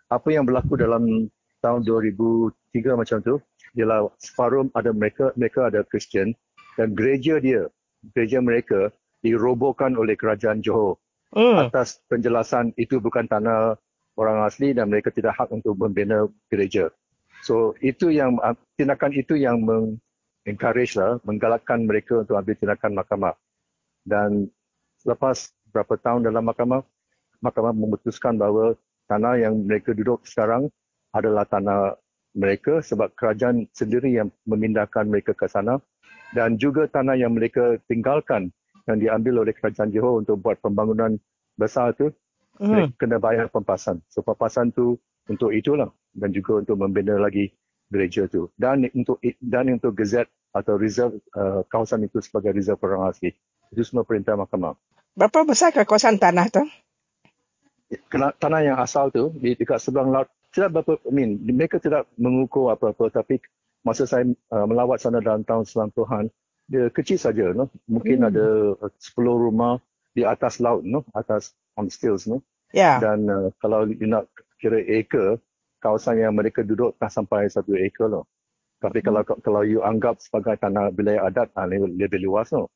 [0.09, 1.27] apa yang berlaku dalam
[1.59, 3.35] tahun 2003 macam tu
[3.75, 6.33] ialah separuh ada mereka mereka ada Kristian
[6.79, 7.67] dan gereja dia
[8.15, 10.95] gereja mereka dirobohkan oleh kerajaan Johor
[11.29, 11.69] Hmm.
[11.69, 13.77] atas penjelasan itu bukan tanah
[14.17, 16.89] orang asli dan mereka tidak hak untuk membina gereja.
[17.43, 19.99] So itu yang uh, tindakan itu yang meng
[20.47, 23.35] encourage lah, menggalakkan mereka untuk ambil tindakan mahkamah.
[24.03, 24.49] Dan
[25.05, 26.81] lepas berapa tahun dalam mahkamah,
[27.43, 28.73] mahkamah memutuskan bahawa
[29.05, 30.67] tanah yang mereka duduk sekarang
[31.13, 31.97] adalah tanah
[32.37, 35.81] mereka sebab kerajaan sendiri yang memindahkan mereka ke sana
[36.37, 38.53] dan juga tanah yang mereka tinggalkan
[38.85, 41.17] yang diambil oleh kerajaan Johor untuk buat pembangunan
[41.57, 42.13] besar tu
[42.61, 42.69] hmm.
[42.69, 44.01] mereka kena bayar pempasan.
[44.13, 47.53] So pempasan tu untuk itulah dan juga untuk membina lagi
[47.89, 53.13] gereja tu dan untuk dan untuk gazet atau reserve uh, kawasan itu sebagai reserve orang
[53.13, 53.33] asli.
[53.69, 54.73] Itu semua perintah mahkamah.
[55.13, 56.63] Berapa besar kawasan tanah tu?
[58.13, 62.73] Tanah yang asal tu di dekat seberang laut tidak berapa, I mean, mereka tidak mengukur
[62.73, 63.37] apa-apa tapi
[63.85, 66.25] masa saya uh, melawat sana dalam tahun 90-an,
[66.69, 67.69] dia kecil saja, no?
[67.85, 68.29] mungkin hmm.
[68.29, 68.45] ada
[68.81, 69.77] 10 rumah
[70.13, 71.05] di atas laut, no?
[71.13, 72.25] atas on stills.
[72.25, 72.41] No?
[72.73, 73.01] Yeah.
[73.01, 75.37] Dan uh, kalau you nak kira acre,
[75.79, 78.07] kawasan yang mereka duduk tak sampai satu acre.
[78.07, 78.27] No?
[78.79, 79.05] Tapi hmm.
[79.07, 82.51] kalau kalau you anggap sebagai tanah wilayah adat, uh, lebih, lebih luas.
[82.51, 82.67] No?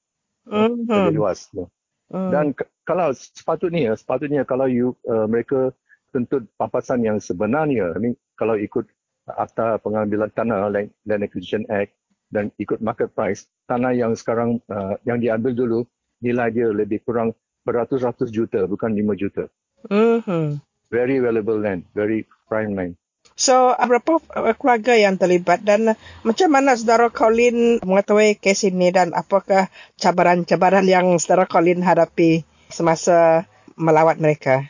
[0.48, 0.84] Hmm.
[0.88, 1.48] Lebih luas.
[1.56, 1.72] No?
[2.12, 2.30] Hmm.
[2.32, 2.46] Dan
[2.84, 5.72] kalau sepatutnya, sepatutnya kalau you uh, mereka
[6.14, 7.96] tuntut pampasan yang sebenarnya.
[7.96, 8.86] I mean, kalau ikut
[9.24, 11.96] Akta Pengambilan Tanah Land Acquisition Act
[12.30, 15.80] dan ikut market price, tanah yang sekarang uh, yang diambil dulu
[16.20, 17.32] nilai dia lebih kurang
[17.64, 19.48] beratus-ratus juta, bukan lima juta.
[19.88, 20.60] Mm-hmm.
[20.94, 22.94] Very valuable land, very prime land.
[23.34, 28.94] So, berapa uh, keluarga yang terlibat dan uh, macam mana saudara Colin mengetahui kes ini
[28.94, 34.70] dan apakah cabaran-cabaran yang saudara Colin hadapi semasa melawat mereka?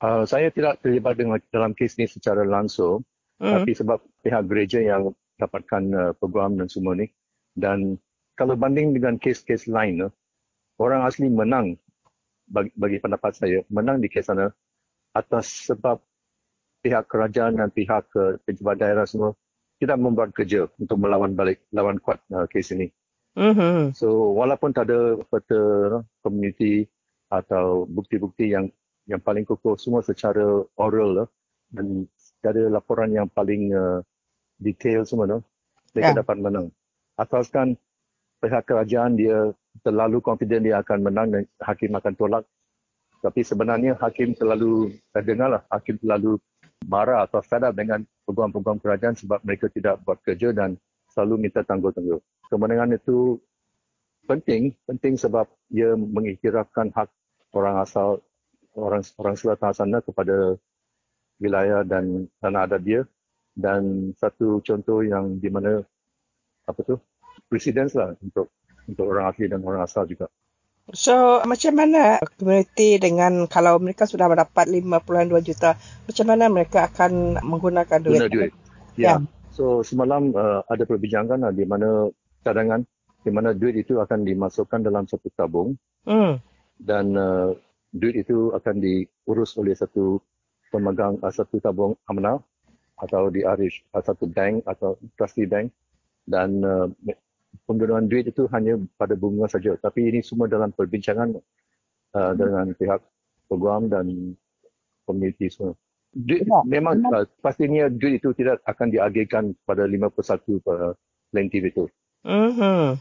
[0.00, 3.04] Uh, saya tidak terlibat dengan dalam kes ini secara langsung,
[3.36, 3.52] hmm.
[3.60, 7.12] tapi sebab pihak gereja yang dapatkan uh, program dan semua ni.
[7.52, 8.00] Dan
[8.40, 10.12] kalau banding dengan kes-kes lain, uh,
[10.80, 11.76] orang asli menang
[12.48, 14.48] bagi, bagi pendapat saya, menang di kes sana
[15.12, 16.00] atas sebab
[16.82, 19.36] pihak kerajaan dan pihak uh, pejabat daerah semua
[19.78, 22.90] tidak membuat kerja untuk melawan balik, lawan kuat uh, kes ini.
[23.38, 23.96] Mm-hmm.
[23.96, 26.84] So walaupun tak ada peta uh, community
[27.32, 28.68] atau bukti-bukti yang
[29.08, 31.28] yang paling kukuh semua secara oral lah
[31.72, 32.06] dan
[32.44, 33.98] ada laporan yang paling uh,
[34.60, 35.40] detail semua tu
[35.94, 36.18] mereka yeah.
[36.22, 36.66] dapat menang
[37.16, 37.74] asalkan
[38.42, 39.50] pihak kerajaan dia
[39.80, 42.44] terlalu confident dia akan menang dan hakim akan tolak
[43.22, 46.42] tapi sebenarnya hakim terlalu saya dengar lah hakim terlalu
[46.86, 50.74] marah atau fed up dengan program-program kerajaan sebab mereka tidak buat kerja dan
[51.12, 52.18] selalu minta tangguh-tangguh.
[52.50, 53.38] Kemenangan itu
[54.26, 57.10] penting penting sebab ia mengiktirafkan hak
[57.54, 58.22] orang asal
[58.74, 60.56] orang orang selatan sana kepada
[61.42, 63.02] wilayah dan tanah adat dia.
[63.52, 65.84] Dan satu contoh yang di mana
[66.64, 66.96] apa tu?
[67.52, 68.48] Presiden lah untuk
[68.88, 70.24] untuk orang asli dan orang asal juga.
[70.92, 77.40] So macam mana komuniti dengan kalau mereka sudah mendapat 5.2 juta macam mana mereka akan
[77.40, 78.20] menggunakan duit?
[78.20, 78.52] Guna duit.
[79.00, 79.16] Ya.
[79.16, 79.18] Yeah.
[79.52, 82.12] So semalam uh, ada perbincangan uh, di mana
[82.44, 82.84] cadangan
[83.24, 85.80] di mana duit itu akan dimasukkan dalam satu tabung.
[86.04, 86.36] Hmm.
[86.76, 87.56] Dan uh,
[87.92, 90.20] duit itu akan diurus oleh satu
[90.68, 92.36] pemegang uh, satu tabung amanah
[93.00, 95.72] atau di arish uh, satu bank atau trustee bank
[96.28, 96.86] dan uh,
[97.68, 101.36] penggunaan duit itu hanya pada bunga saja tapi ini semua dalam perbincangan
[102.16, 103.00] uh, dengan pihak
[103.48, 104.36] program dan
[105.04, 105.76] komuniti semua.
[106.12, 110.92] Duit, ya, memang uh, pastinya duit itu tidak akan diagihkan pada 51 uh,
[111.32, 111.84] lentiv itu.
[112.22, 112.94] Uh-huh.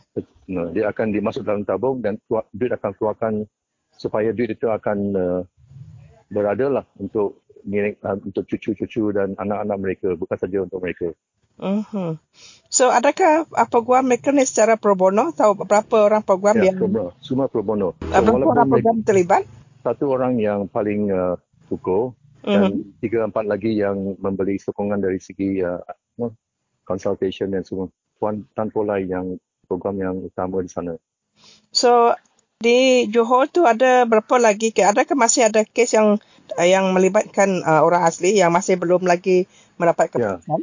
[0.47, 2.17] Dia akan dimasuk dalam tabung dan
[2.55, 3.33] duit akan keluarkan
[3.93, 5.41] supaya duit itu akan uh,
[6.31, 11.11] berada lah untuk uh, untuk cucu-cucu dan anak-anak mereka bukan saja untuk mereka.
[11.59, 12.17] Uh-huh.
[12.71, 16.77] So adakah apa gua mereka ni secara pro bono atau berapa orang program ya, yang
[16.79, 17.11] pro bono.
[17.19, 17.97] semua pro bono.
[17.99, 19.43] So, berapa orang program terlibat?
[19.81, 21.35] Satu orang yang paling uh,
[21.67, 22.47] kukuh uh-huh.
[22.47, 22.71] dan
[23.03, 25.81] tiga empat lagi yang membeli sokongan dari segi uh,
[26.85, 27.91] consultation dan semua.
[28.21, 30.93] Tuan Tan Polai yang program yang utama di sana.
[31.71, 32.13] So
[32.61, 34.85] di Johor tu ada berapa lagi ke?
[34.85, 36.21] Adakah masih ada kes yang
[36.61, 39.49] yang melibatkan uh, orang asli yang masih belum lagi
[39.81, 40.37] mendapat ya.
[40.37, 40.61] keputusan?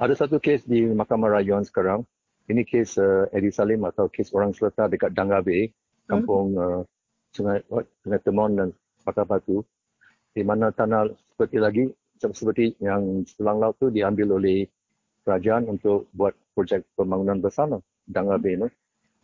[0.00, 2.04] Ada satu kes di Mahkamah Rayuan sekarang.
[2.48, 5.70] Ini kes uh, Eddie Salim atau kes orang Seletar dekat Dangga Bay,
[6.08, 6.62] kampung hmm.
[6.62, 6.80] uh,
[7.32, 8.68] Sungai, oh, Sungai Temon dan
[9.04, 9.62] Pakar Batu.
[10.32, 11.84] Di mana tanah seperti lagi,
[12.18, 14.64] seperti yang selang laut tu diambil oleh
[15.22, 17.78] kerajaan untuk buat projek pembangunan bersama
[18.08, 18.58] Dangga Bay.
[18.58, 18.68] No?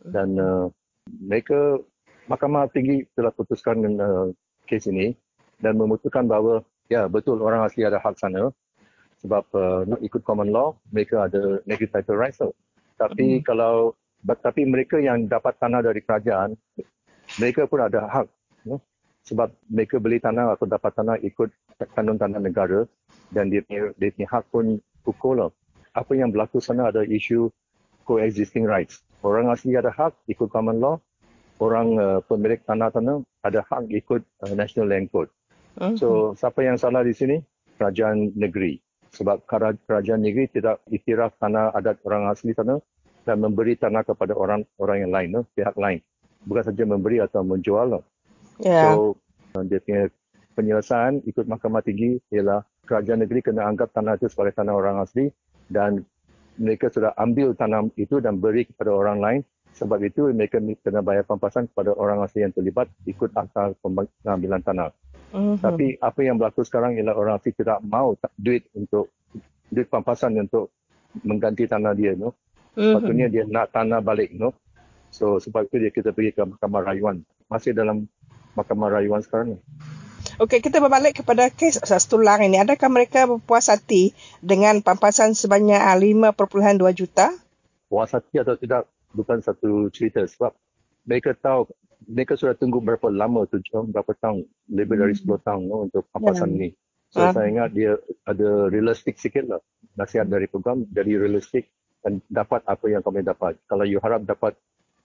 [0.05, 0.65] Dan uh,
[1.09, 1.81] mereka
[2.29, 4.29] Mahkamah Tinggi telah putuskan uh,
[4.69, 5.17] kes ini
[5.59, 8.53] dan memutuskan bahawa ya betul orang asli ada hak sana
[9.19, 12.55] sebab uh, nak ikut common law mereka ada native title rights so.
[12.95, 13.43] tapi hmm.
[13.45, 13.93] kalau
[14.43, 16.55] tapi mereka yang dapat tanah dari kerajaan
[17.39, 18.27] mereka pun ada hak
[18.67, 18.79] you know?
[19.23, 21.51] sebab mereka beli tanah atau dapat tanah ikut
[21.95, 22.83] kanun tanah negara
[23.31, 24.65] dan dia punya, dia punya hak pun
[25.07, 25.51] pukul lah.
[25.95, 27.47] apa yang berlaku sana ada isu
[28.03, 30.99] coexisting rights orang asli ada hak ikut common law
[31.59, 35.31] orang uh, pemilik tanah-tanah ada hak ikut uh, National Land Code.
[35.79, 35.95] Uh-huh.
[35.99, 37.37] So siapa yang salah di sini?
[37.79, 38.79] Kerajaan negeri.
[39.09, 39.45] Sebab
[39.85, 42.77] kerajaan negeri tidak iktiraf tanah adat orang asli sana
[43.25, 45.41] dan memberi tanah kepada orang orang yang lain, no?
[45.57, 45.99] pihak lain.
[46.45, 47.97] Bukan saja memberi atau menjual.
[47.97, 48.01] No?
[48.61, 48.93] Ya.
[48.93, 49.17] So,
[49.57, 50.07] uh, dia punya
[50.53, 55.31] penyelesaian ikut mahkamah tinggi ialah kerajaan negeri kena anggap tanah itu sebagai tanah orang asli
[55.69, 56.03] dan
[56.59, 59.41] mereka sudah ambil tanah itu dan beri kepada orang lain
[59.77, 64.91] sebab itu mereka kena bayar pampasan kepada orang asli yang terlibat ikut akta pengambilan tanah.
[65.29, 65.55] Mm-hmm.
[65.61, 69.13] Tapi apa yang berlaku sekarang ialah orang asli tidak mau duit untuk
[69.69, 70.73] duit pampasan untuk
[71.21, 72.17] mengganti tanah dia.
[72.17, 72.33] No?
[72.73, 72.93] Mm-hmm.
[72.93, 74.33] Sepatutnya dia nak tanah balik.
[74.33, 74.57] No?
[75.13, 77.21] So sebab itu dia kita pergi ke mahkamah rayuan.
[77.49, 78.09] Masih dalam
[78.57, 79.57] mahkamah rayuan sekarang.
[79.57, 79.59] Ni.
[80.39, 82.63] Okey, kita berbalik kepada kes asas tulang ini.
[82.63, 87.35] Adakah mereka berpuas hati dengan pampasan sebanyak 5.2 juta?
[87.91, 90.55] Puas hati atau tidak, bukan satu cerita sebab
[91.03, 91.67] mereka tahu
[92.07, 93.59] mereka sudah tunggu berapa lama tu
[93.91, 95.43] berapa tahun lebih dari 10 hmm.
[95.43, 96.59] tahun no, untuk pampasan yeah.
[96.61, 96.69] ni
[97.11, 97.31] so uh.
[97.33, 99.61] saya ingat dia ada realistik sikit lah
[99.99, 101.67] nasihat dari program jadi realistik
[101.99, 104.55] dan dapat apa yang kami dapat kalau you harap dapat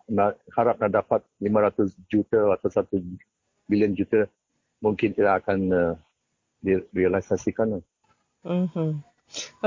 [0.09, 2.86] nak, harap nak dapat 500 juta atau 1
[3.68, 4.28] bilion juta
[4.84, 5.95] mungkin tidak akan uh,
[6.61, 7.80] direalisasikan.
[8.45, 8.90] Mm-hmm.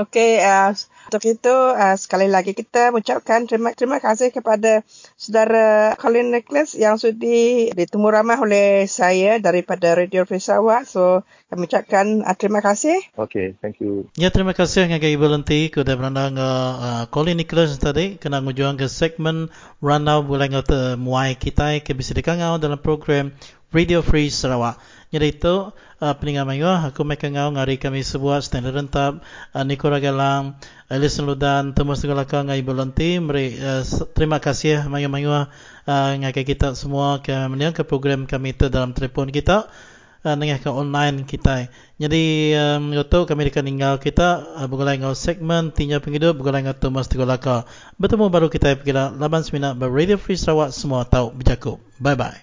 [0.00, 0.72] Okey, uh,
[1.12, 4.80] untuk itu uh, sekali lagi kita mengucapkan terima terima kasih kepada
[5.20, 10.88] saudara Colin Nicholas yang sudi ditemu ramah oleh saya daripada Radio Free Sarawak.
[10.88, 12.96] So, kami ucapkan uh, terima kasih.
[13.20, 14.08] Okey, thank you.
[14.16, 18.88] Ya, terima kasih dengan Ibu Lenti kepada beranda uh, Colin Nicholas tadi kena menjuang ke
[18.88, 19.52] segmen
[19.84, 23.36] rundown bulan ngata muai kita ke bisa dikangau dalam program
[23.68, 24.80] Radio Free Sarawak.
[25.08, 29.24] Itu uh, peningan mayu aku mereka ngau ngari kami sebuah stand rentap
[29.56, 30.60] uh, Niko Ragalang
[30.92, 33.80] Alison Ludan temu segala kau ngai belonti meri uh,
[34.12, 35.46] terima kasih mayu mayu uh,
[35.88, 39.72] ngai kita semua ke meniang ke program kami itu dalam telefon kita
[40.24, 41.72] uh, ke online kita.
[41.98, 47.08] Jadi um, kami akan tinggal kita uh, bergulai ngau segmen tinya penghidup bergulai ngau Thomas
[47.08, 47.64] Tigolaka.
[47.96, 51.80] Bertemu baru kita pergi 8 semina ber Radio Free Sarawak semua tahu berjaku.
[51.96, 52.38] Bye bye.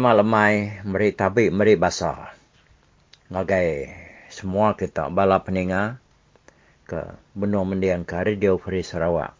[0.00, 2.32] Selama lemai meri tabi meri basah.
[3.28, 3.92] Ngagai
[4.32, 6.00] semua kita bala peninga
[6.88, 9.36] ke benua mendiang ke Radio Free Sarawak.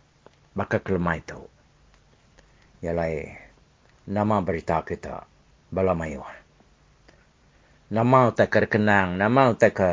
[0.52, 1.40] Baka ke lemai itu.
[2.84, 3.40] Yalai
[4.04, 5.24] nama berita kita
[5.72, 6.20] bala mayu.
[7.88, 9.92] Nama tak terkenang, nama tak ke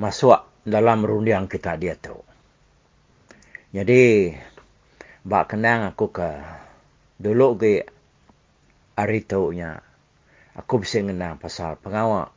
[0.00, 2.16] masuk dalam rundiang kita dia tu.
[3.68, 4.32] Jadi,
[5.28, 6.40] bak kenang aku ke
[7.20, 8.00] dulu ke
[8.92, 9.24] hari
[9.56, 9.80] nya
[10.52, 12.28] aku bisa mengenang pasal pengawal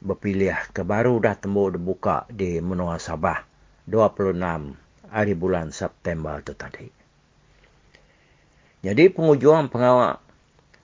[0.00, 3.44] berpilih ke baru dah tembuk dibuka di Menua Sabah
[3.88, 4.36] 26
[5.08, 6.88] hari bulan September itu tadi.
[8.80, 10.20] Jadi pengujuan pengawal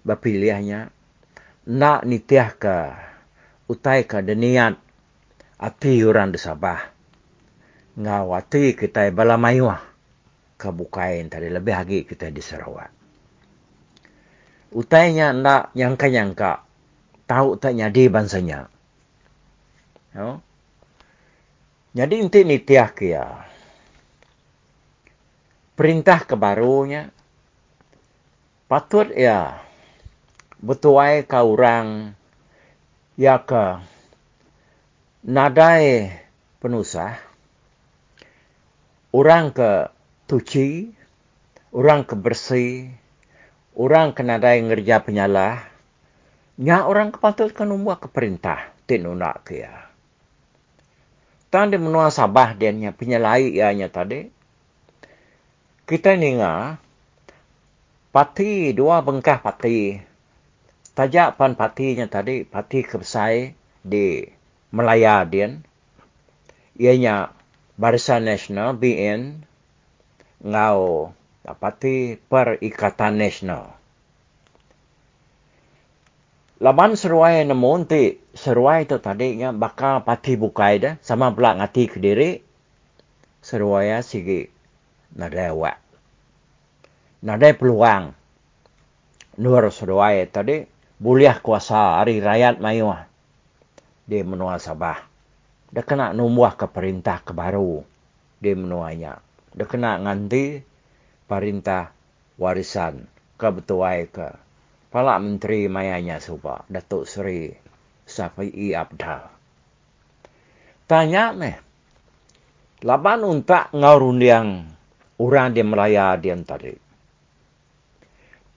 [0.04, 0.92] berpilihnya
[1.68, 2.76] nak nitiah ke
[3.68, 4.76] utai ke deniat
[5.60, 6.80] ati orang di Sabah.
[7.96, 9.80] Ngawati kita balamayuah
[10.60, 12.95] kebukain tadi lebih lagi kita di Sarawak
[14.76, 16.60] utainya nak nyangka-nyangka.
[17.24, 18.68] Tahu tak jadi bansanya.
[20.12, 20.44] No?
[21.96, 23.24] Jadi inti ni tiah kia.
[25.72, 27.08] Perintah kebarunya
[28.68, 29.64] patut ya.
[30.60, 32.12] Betuai ka orang?
[33.16, 33.80] Ya ke?
[35.24, 36.12] Nadai
[36.60, 37.16] penusah?
[39.08, 39.88] Orang ke
[40.28, 40.92] tuci?
[41.72, 42.92] Orang ke bersih
[43.76, 45.68] orang kena yang ngerja penyalah,
[46.56, 49.92] nya orang kepatutkan umbuh ke perintah, tinu nak ke ya.
[51.52, 54.32] Tan menua sabah dia nya penyalai ianya tadi.
[55.86, 56.80] Kita ni nga,
[58.10, 60.00] pati dua bengkah pati,
[60.96, 63.54] tajak pan patinya tadi, pati kebesai
[63.86, 64.26] di
[64.74, 65.54] Melaya dia,
[66.74, 67.30] ianya
[67.78, 69.46] Barisan Nasional, BN,
[70.42, 71.12] ngau
[71.46, 73.70] Dapati Perikatan Nasional.
[76.58, 81.86] Laban seruai namun ti seruai tu tadi nya bakal pati bukai dah sama pula ngati
[81.86, 82.42] ke diri
[83.46, 84.50] seruai ya sigi
[85.14, 85.70] nada wa.
[87.22, 88.10] Nada peluang.
[89.38, 90.66] Nur seruai tadi
[90.98, 92.90] buliah kuasa hari rakyat mayu
[94.02, 94.98] di menua Sabah.
[95.70, 97.86] Dah kena numbuh ke perintah ke baru
[98.42, 99.22] di menuanya.
[99.54, 100.74] Dah kena nganti
[101.26, 101.90] perintah
[102.38, 104.28] warisan kebetuai ke
[104.86, 107.52] Pala Menteri Mayanya Suba, Datuk Seri
[108.06, 109.28] Safai Abdal.
[110.86, 111.52] Tanya me,
[112.86, 114.70] laban untak ngau rundiang
[115.18, 116.72] orang di Melaya dia tadi.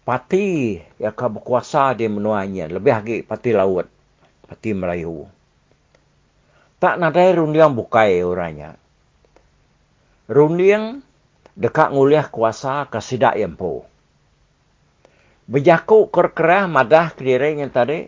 [0.05, 3.89] Parti yang akan berkuasa di menuanya, lebih lagi parti laut,
[4.45, 5.25] parti Melayu.
[6.79, 8.79] Tak nak ada rundiang bukai orangnya.
[10.31, 11.03] Rundiang
[11.57, 13.87] dekat nguliah kuasa ke sidak yang po.
[15.49, 18.05] Berjakuk kerkerah madah kediring yang tadi,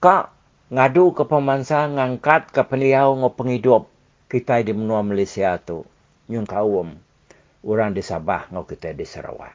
[0.00, 0.32] kak
[0.72, 3.92] ngadu ke pemansa ngangkat ke peniau ngo penghidup
[4.32, 5.84] kita di menua Malaysia tu.
[6.32, 6.96] Nyung kawum
[7.60, 9.52] orang di Sabah ngau kita di Sarawak.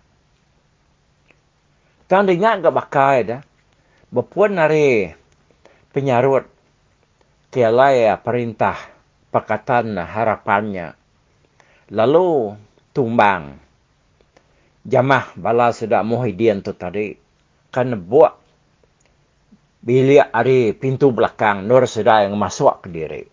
[2.07, 3.41] Tang dengar ke bakai dah.
[4.07, 5.11] Berpuan nari
[5.91, 6.47] penyarut
[7.51, 8.79] kialai perintah
[9.33, 10.95] pakatan harapannya.
[11.91, 12.55] Lalu
[12.97, 13.61] tumbang.
[14.81, 17.13] Jamah bala sudah Muhyiddin tu tadi.
[17.69, 18.33] Kan buat
[19.85, 23.23] bilik hari pintu belakang Nur sudah yang masuk ke diri.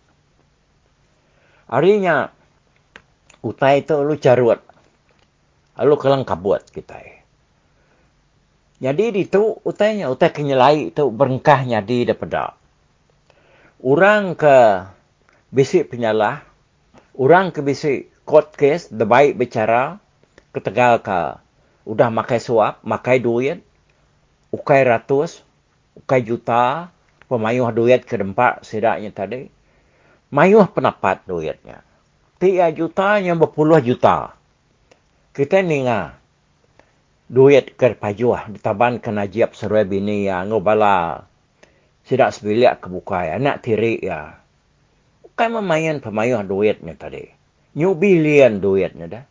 [1.65, 2.29] Harinya
[3.41, 4.61] utai tu lu carut.
[5.81, 7.01] Lalu kelang kabut kita.
[8.75, 12.53] Jadi di tu utainya utai kenyelai tu berengkahnya di daripada.
[13.81, 14.87] Orang ke
[15.51, 16.43] bisik penyalah,
[17.15, 20.01] orang ke bisik court case, the baik bicara,
[20.51, 21.39] ketegal ke
[21.85, 23.61] udah makai suap, makai duit,
[24.49, 25.45] ukai ratus,
[25.95, 26.89] ukai juta,
[27.29, 29.47] pemayuh duit ke tempat sedaknya tadi.
[30.33, 31.85] Mayuh penapat duitnya
[32.35, 34.35] tiga juta yang berpuluh juta.
[35.33, 36.15] Kita ni nga
[37.31, 41.25] duit ke pajuah ditaban ke najib seruai bini ya ngobala
[42.05, 44.39] sidak sebilik ke bukai anak tiri ya.
[45.25, 47.27] Bukan memayan pemayuh duitnya tadi.
[47.75, 49.23] New billion duitnya dah.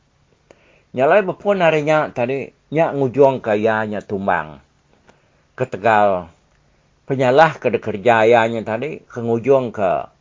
[0.95, 4.61] Nyalai berpun harinya tadi nyak ngujung kaya nya tumbang.
[5.57, 6.28] Ketegal
[7.09, 10.12] penyalah ke kerja ayahnya tadi ke ngujung ke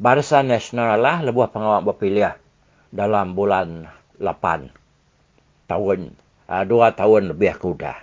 [0.00, 2.32] Barisan Nasional lah lebuh pengawal berpilih
[2.88, 3.84] dalam bulan
[4.16, 4.72] 8
[5.68, 6.16] tahun,
[6.48, 8.00] uh, dua tahun lebih aku dah.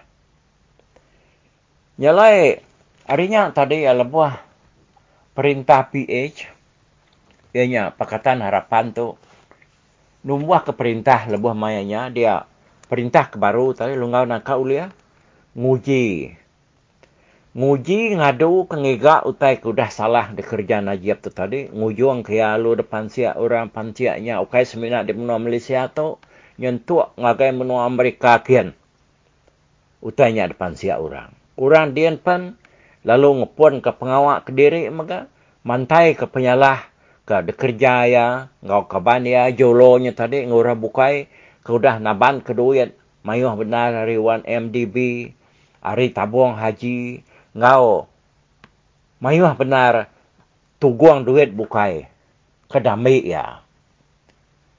[1.97, 2.61] Nyalai,
[3.09, 4.29] harinya tadi ya lebuh
[5.33, 6.47] perintah PH,
[7.57, 9.17] ianya Pakatan Harapan tu,
[10.27, 12.43] numbuh ke perintah lebuh mayanya, dia
[12.91, 14.91] perintah ke baru tadi, lungau nak kau lihat,
[15.55, 16.35] nguji.
[17.57, 21.65] Nguji ngadu kengiga utai kudah salah di kerja Najib tu tadi.
[21.73, 26.21] Ngujung ke alu depan siap orang panciaknya ukai semina di menua Malaysia tu
[26.61, 28.77] nyentuk ngagai menua Amerika kian.
[30.05, 31.33] Utainya depan siap orang.
[31.57, 32.61] Orang dian pan
[33.01, 35.25] lalu ngepun ke pengawak ke diri maka
[35.65, 36.85] mantai ke penyalah
[37.27, 38.27] ke de kerja ya
[38.63, 41.27] ngau kaban ya jolonya tadi ngura bukai
[41.59, 42.95] ke udah naban ke duit
[43.27, 44.95] mayuh benar hari 1 MDB
[45.83, 47.19] hari tabung haji
[47.51, 48.07] ngau
[49.19, 50.07] mayuh benar
[50.79, 52.07] tuguang duit bukai
[52.71, 53.63] kedami ya.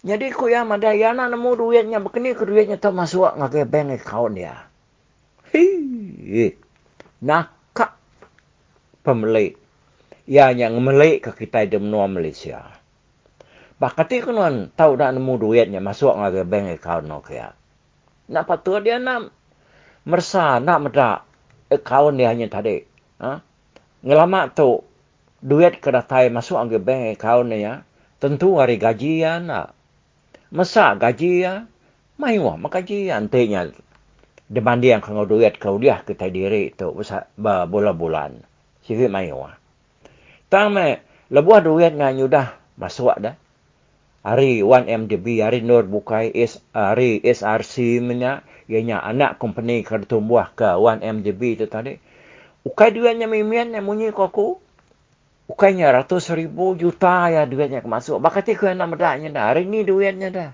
[0.06, 4.38] Jadi ku ya madaya na nemu duitnya begini ke duitnya tu masuk ngagai bank account
[4.38, 4.70] ya.
[5.50, 6.54] Hi,
[7.18, 7.50] nak
[9.02, 9.56] pemilik.
[10.28, 12.68] Yang melik ke kita di menua Malaysia.
[13.80, 17.56] Bakati kan tahu dah nemu duitnya masuk ngagai bank account no ya.
[18.28, 19.32] Nak patut dia nak
[20.04, 21.24] mersa nak medak
[21.72, 22.84] account dia hanya tadi.
[23.24, 23.40] Ha?
[24.04, 24.84] Ngelama tu
[25.40, 27.88] duit kena tai masuk angge bank account dia.
[28.18, 29.72] Tentu hari gaji ya nak.
[30.52, 31.64] Masa gaji ya.
[32.18, 33.70] Mai wah mak gaji ya antenya.
[34.50, 36.98] Depan dia yang kena duit kau dia kita diri tu
[37.38, 38.42] bulan-bulan.
[38.82, 39.54] Sikit mai wah.
[40.48, 43.36] Tang me lebuah duit ngan dah masuk dah.
[44.24, 46.32] Hari 1MDB, hari Nur Bukai,
[46.72, 51.96] hari SRC minyak ianya anak company kerja tumbuh ke 1MDB itu tadi.
[52.64, 54.60] Ukai duitnya mimian yang munyi kau aku.
[55.48, 58.20] Ukainya ratus ribu juta ya duitnya masuk.
[58.20, 59.44] Bakati kau yang nak medaknya dah.
[59.52, 60.50] Hari ni duitnya dah.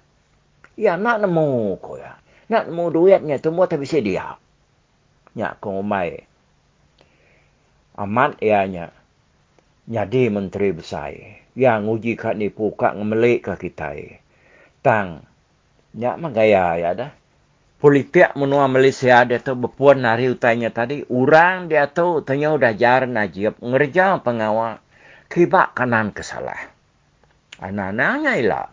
[0.79, 2.15] Ya nak nemu kau ya.
[2.47, 4.39] Nak nemu duitnya tumbuh tapi si dia.
[5.35, 6.23] Ya kau umai.
[7.99, 8.95] Amat ianya.
[9.85, 11.13] Jadi menteri besar.
[11.55, 13.93] Yang uji kat ni pukak ngemelik ke kita.
[14.81, 15.29] Tang.
[15.95, 17.13] Ya magaya ya dah.
[17.79, 21.05] Politik menua Malaysia dia tu berpuan hari utanya tadi.
[21.07, 24.81] Orang dia tu tanya udah jar najib ngerja pengawal
[25.29, 26.73] kibak kanan kesalah.
[27.61, 28.69] Anak-anaknya ilah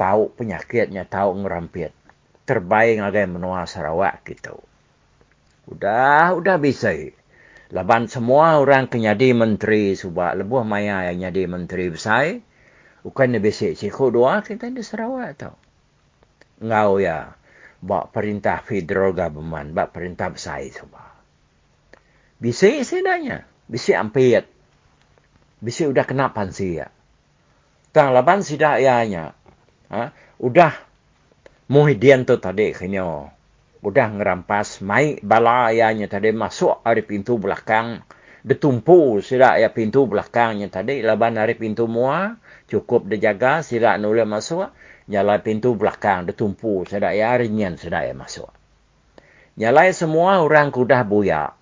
[0.00, 1.92] tahu penyakitnya tahu ngerampit.
[2.48, 4.58] Terbaik ngagai menua Sarawak gitu
[5.70, 6.90] udah udah bisa
[7.72, 12.44] laban semua orang kenyadi menteri subak lebuh maya yang jadi menteri besar
[13.02, 15.56] bukan bisa cikgu doa kita di Sarawak tau
[16.62, 17.34] ngau ya
[17.82, 21.10] buat perintah federal government, buat perintah besar semua.
[22.38, 24.46] Bisa sedanya, bisa ampit.
[25.58, 26.90] Bisa udah kena pansi ya.
[27.90, 29.34] Tang laban sidak ianya.
[29.90, 30.14] Ha?
[30.38, 30.74] Udah
[31.70, 33.30] Muhyiddin tu tadi kena
[33.82, 34.80] udah ngerampas.
[34.80, 38.00] Mai balayanya tadi masuk dari pintu belakang.
[38.42, 41.02] Ditumpu sila ya pintu belakangnya tadi.
[41.02, 42.34] Laban dari pintu mua
[42.70, 44.70] cukup dijaga sila nula masuk.
[45.10, 48.48] Nyala pintu belakang ditumpu sila ya rinyan sila ya masuk.
[49.58, 51.52] Nyalai semua orang kudah buya.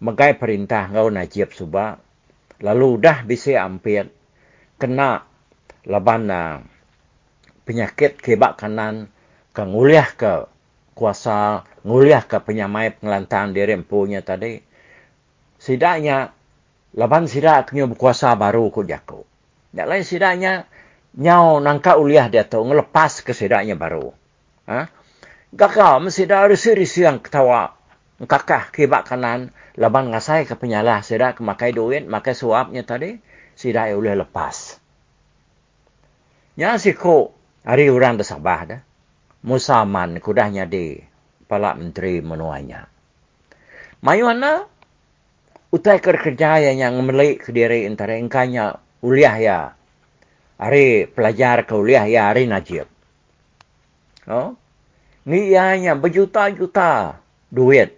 [0.00, 2.00] Megai perintah ngau najib suba
[2.60, 4.08] lalu dah bisa ampir
[4.80, 5.24] kena
[5.88, 6.60] laban uh,
[7.64, 9.08] penyakit kebak kanan.
[9.50, 10.46] Ke nguliah ke
[11.00, 14.60] kuasa nguliah ke penyamai pengelantang diri empunya tadi
[15.56, 16.36] sidaknya
[16.92, 19.24] laban sidak kena berkuasa baru ku jaku.
[19.72, 20.52] Yang lain sidaknya
[21.16, 24.12] nyau nangka uliah dia tu ngelepas ke sidaknya baru.
[24.68, 24.92] Ha?
[25.56, 27.72] Gakau mesti dah risi-risi yang ketawa
[28.20, 33.16] kakah kebak kanan laban ngasai ke penyalah sidak makai duit makai suapnya tadi
[33.56, 34.76] sidak boleh lepas.
[36.60, 37.32] Nya si ko
[37.64, 38.80] hari orang dah sabah dah.
[39.40, 41.00] Musaman kudahnya di
[41.48, 42.86] pala menteri menuanya.
[44.04, 44.64] Mayuana
[45.74, 49.60] utai kerja yang memelik ke diri antara engkanya uliah ya.
[50.60, 52.84] Hari pelajar ke uliah ya hari najib.
[54.28, 54.54] Oh?
[55.24, 57.16] Ni ianya berjuta-juta
[57.48, 57.96] duit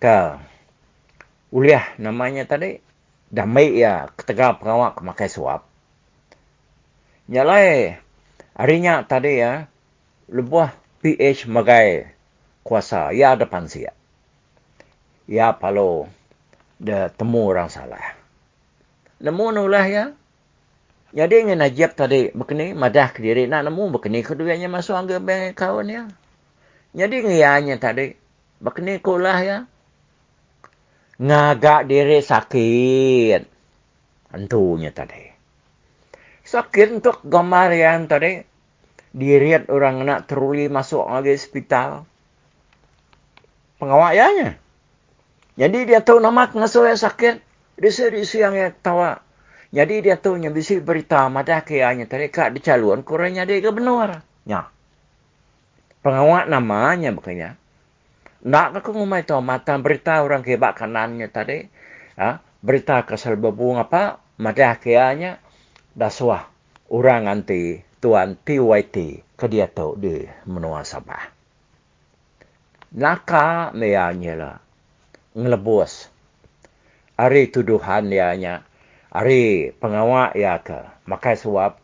[0.00, 0.18] ke
[1.52, 2.80] uliah namanya tadi.
[3.30, 5.62] Damai ya ketegak pengawak makai suap.
[7.30, 7.94] Nyalai
[8.58, 9.69] harinya tadi ya
[10.30, 10.70] lebuah
[11.02, 12.06] PH magai
[12.62, 13.90] kuasa ya depan sia.
[15.26, 16.06] Ya palo
[16.78, 18.14] de temu orang salah.
[19.18, 20.04] Nemu nulah ya.
[21.10, 25.58] Jadi ingin najib tadi begini madah ke diri nak nemu begini keduanya masuk angga bank
[25.58, 26.02] kawan ya.
[26.94, 28.14] Jadi ngianya tadi
[28.62, 29.58] begini kulah ya.
[31.18, 33.42] Ngagak diri sakit.
[34.30, 35.30] Antunya tadi
[36.50, 38.42] sakit untuk gambar yang tadi
[39.10, 42.06] diriat orang nak teruli masuk lagi hospital.
[43.80, 44.60] Pengawaknya
[45.56, 47.42] jadi dia tahu nama ngasuh yang sakit.
[47.80, 49.24] Risi-risi yang yang tawa
[49.72, 54.20] jadi dia tahu yang bisi berita madah kianya tadi kak dicalon kurangnya dia ke benar.
[54.44, 54.68] Ya.
[56.04, 57.56] Pengawak namanya bukannya.
[58.44, 61.68] Nak aku ngomai tahu mata berita orang kebak kanannya tadi.
[62.20, 62.44] Ha?
[62.60, 65.40] berita kesal bebung apa madah kianya
[65.96, 66.44] daswah
[66.92, 68.96] orang anti tuan TYT
[69.36, 71.30] ke dia tahu di menua Sabah.
[72.96, 74.56] Naka meanya lah
[75.36, 76.10] ngelebus.
[77.20, 78.64] Hari tuduhan dia nya,
[79.12, 81.76] hari pengawak ya ke makai suap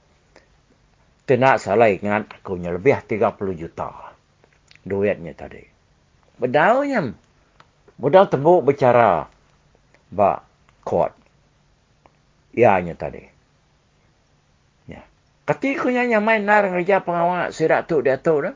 [1.27, 4.14] tidak salah ingat aku lebih 30 juta
[4.87, 5.67] duitnya tadi.
[6.39, 7.11] Bedaunya,
[7.99, 9.27] bedau tembuk bicara
[10.14, 10.47] ba
[10.87, 11.11] court.
[12.55, 13.36] Ianya tadi.
[15.47, 18.55] Ketika yang main nar kerja pengawal, sidak tu dia tu dah.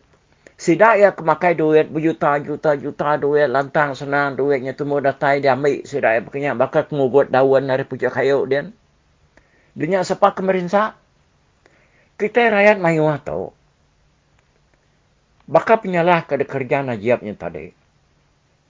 [0.60, 5.54] Sidak ya kemakai duit berjuta, juta, juta duit, lantang, senang duitnya tu mudah tai dia
[5.54, 5.86] ambil.
[5.86, 8.68] Sidak ya pakai bakal ngugut daun dari pucuk kayu dia.
[9.72, 10.98] Dunia siapa kemerinsa?
[12.18, 13.54] Kita rakyat mayuah tahu.
[15.46, 17.72] Bakal penyalah ke kerja najibnya tadi.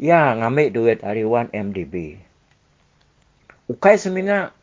[0.01, 2.21] Ya, ngambil duit dari 1MDB.
[3.67, 4.55] Ukai semina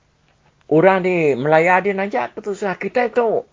[0.67, 3.43] orang di melayani najak itu sah kita itu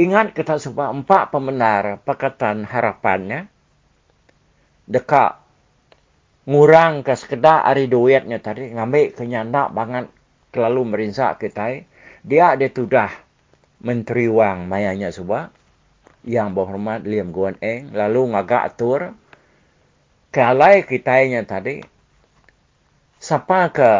[0.00, 3.46] ingat kita sebab empat pembenar pakatan harapannya?
[4.84, 5.40] Dekat
[6.44, 10.12] ngurang ke sekedar hari duitnya tadi ngambil kenyandak banget
[10.52, 11.88] terlalu merinsak kita
[12.20, 13.08] dia ada sudah
[13.80, 15.48] menteri wang mayanya sebab
[16.28, 19.16] yang berhormat Liam Guan Eng lalu ngagak atur
[20.28, 21.80] kalai kitanya tadi
[23.20, 23.92] siapa ke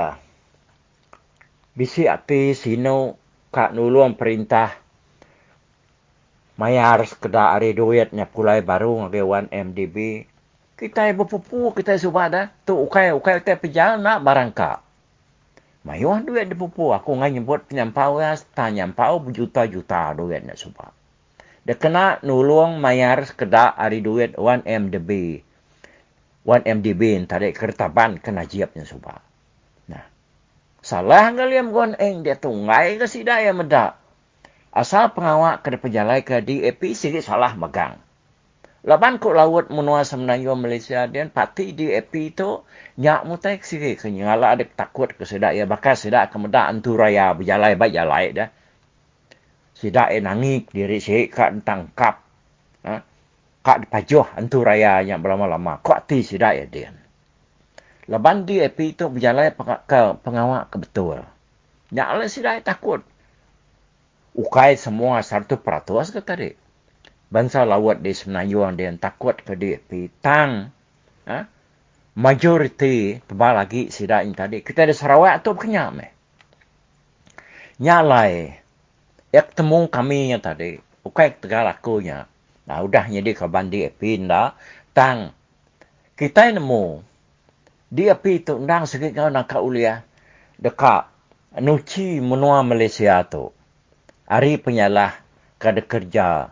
[1.74, 3.18] bisi api sino
[3.50, 4.70] kak nulung perintah.
[6.54, 10.22] Mayar sekeda hari duitnya pulai baru ngagewan MDB
[10.78, 12.46] kita ibu pupu kita subah dah.
[12.62, 14.78] Tu ukai ukai kita pejalan nak barang kak.
[15.82, 16.94] Mayuan duit di pupu.
[16.94, 20.94] Aku ngai nyebut penyampau ya tanya nyempau berjuta-juta duitnya subah.
[21.66, 25.42] Dia kena nulung mayar sekeda hari duit 1 MDB
[26.44, 29.33] 1 MDB tadi kertaban kena jiapnya subah
[30.84, 33.96] Salah ngaliam gon eng dia tunggai ke si daya medak.
[34.68, 37.96] Asal pengawak ke pejalai ke DAP sikit salah megang.
[38.84, 42.68] Laban ku laut menua semenanyo Malaysia dan parti DAP itu
[43.00, 47.00] nyak mutai sikit ke nyala adik takut ke sedak ya bakal sedak ke medak antu
[47.00, 48.48] raya berjalai baik jalai dah.
[49.72, 52.20] Sedak ya nangik diri si kak tangkap.
[52.84, 53.00] Ha?
[53.64, 55.80] Kak dipajuh antu raya yang berlama-lama.
[55.80, 56.92] Kok ti sedak ya dia.
[58.04, 59.54] Leban di AP itu berjalan
[59.88, 61.24] ke pengawak ke betul.
[61.94, 63.00] Allah si dah takut.
[64.34, 66.50] Ukai semua satu peratus ke tadi.
[67.32, 70.70] bangsa lawat di Semenanjung dia takut ke dia pi tang.
[71.24, 71.50] Ha?
[72.14, 74.58] majoriti tebal lagi sidak ini tadi.
[74.62, 76.14] Kita ada Sarawak tu kenyam me
[77.78, 78.62] nyalai.
[79.34, 80.78] Ek temu kami yang tadi.
[81.02, 82.30] Ukai tegal akunya.
[82.64, 84.54] Nah udah jadi ke bandi pindah
[84.94, 85.34] tang.
[86.14, 87.02] Kita nemu
[87.92, 90.04] dia pi tu ndang sikit kau nak ulia
[90.56, 91.10] dekat
[91.60, 93.54] nuci menua Malaysia tu.
[94.24, 95.14] Hari penyalah
[95.60, 96.50] kada kerja.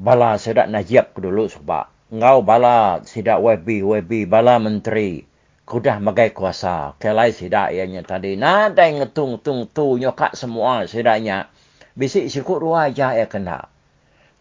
[0.00, 1.86] Bala sedak najib dulu sebab.
[2.12, 5.28] Ngau bala sidak WB WB bala menteri.
[5.62, 6.98] Kudah magai kuasa.
[6.98, 8.34] Kelai sidak ianya tadi.
[8.34, 11.52] Nadai ngetung tung tu nyokak semua sidaknya
[11.92, 13.68] bisik sikut ruah aja ya kena.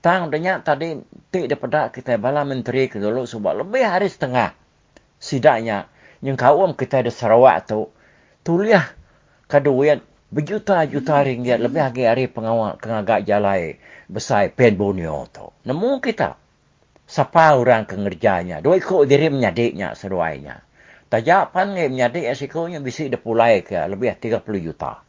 [0.01, 0.97] Tang denya tadi
[1.29, 4.57] tik daripada kita bala menteri ke dulu sebab lebih hari setengah
[5.21, 5.85] sidaknya
[6.25, 7.93] yang kawam kita di Sarawak tu
[8.41, 8.89] tuliah
[9.45, 10.01] kaduit
[10.33, 13.77] berjuta-juta ringgit lebih lagi hari pengawal kengagak jalai
[14.09, 15.51] besar pen bonio tu.
[15.67, 16.39] Nemu kita.
[17.11, 18.63] Siapa orang kengerjanya.
[18.63, 20.63] Dua ikut diri menyadiknya seruainya.
[21.11, 25.03] Tajak pan ngai menyadik asikonya bisa dipulai ke lebih 30 juta.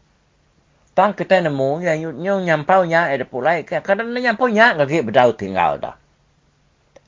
[0.92, 5.30] Tang kita nemu yang nyu nyampau nya ada pulai ke kadang nyampau nya ngagi bedau
[5.38, 5.94] tinggal dah.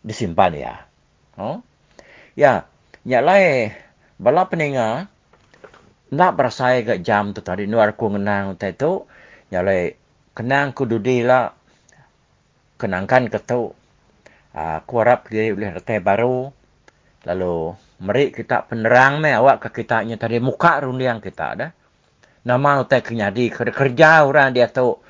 [0.07, 0.75] Disimpan ya.
[1.35, 1.59] Oh.
[2.39, 2.71] Ya,
[3.05, 3.69] nyalai
[4.17, 5.09] bala peninga
[6.15, 9.05] nak berasai ke jam tu tadi nuar ku ngenang tu
[9.53, 9.93] nyalai
[10.33, 11.53] kenang ku dudila
[12.81, 13.77] kenangkan ketu
[14.55, 16.49] uh, kuarap dia boleh retai baru.
[17.25, 17.73] Lalu
[18.05, 21.71] meri kita penerang me awak ke kita nya tadi muka rundiang kita dah.
[22.45, 25.01] Nama utai kenyadi kerja, orang dia tu.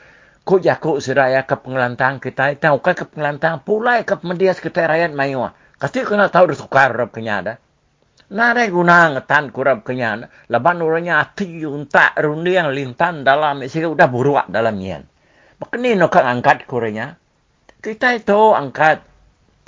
[0.47, 5.41] Ku jaku seraya ke pengelantang kita tahu ke pengelantang pulai ke medias kita rakyat mayu
[5.81, 7.57] kasi kena tahu sukar rap kenyada
[8.35, 10.27] Nare guna ngetan kurap kenyan.
[10.51, 13.63] Laban orangnya ati unta rundiang lintan dalam.
[13.65, 15.07] Sehingga udah buruak dalam yan.
[15.63, 17.15] Makni no kang angkat kurenya
[17.85, 19.05] kita itu angkat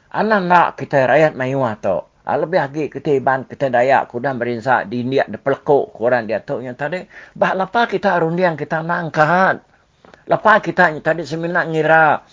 [0.08, 2.00] anak nak kita rakyat mayuah tu.
[2.26, 6.64] Lebih lagi kita iban kita dayak kuda merinsa di India di pelekuk kurang dia tu
[6.64, 7.04] yang tadi.
[7.36, 9.56] Bah lepas kita rundiang kita nak angkat.
[10.26, 12.24] Lepas kita yang tadi seminar ngira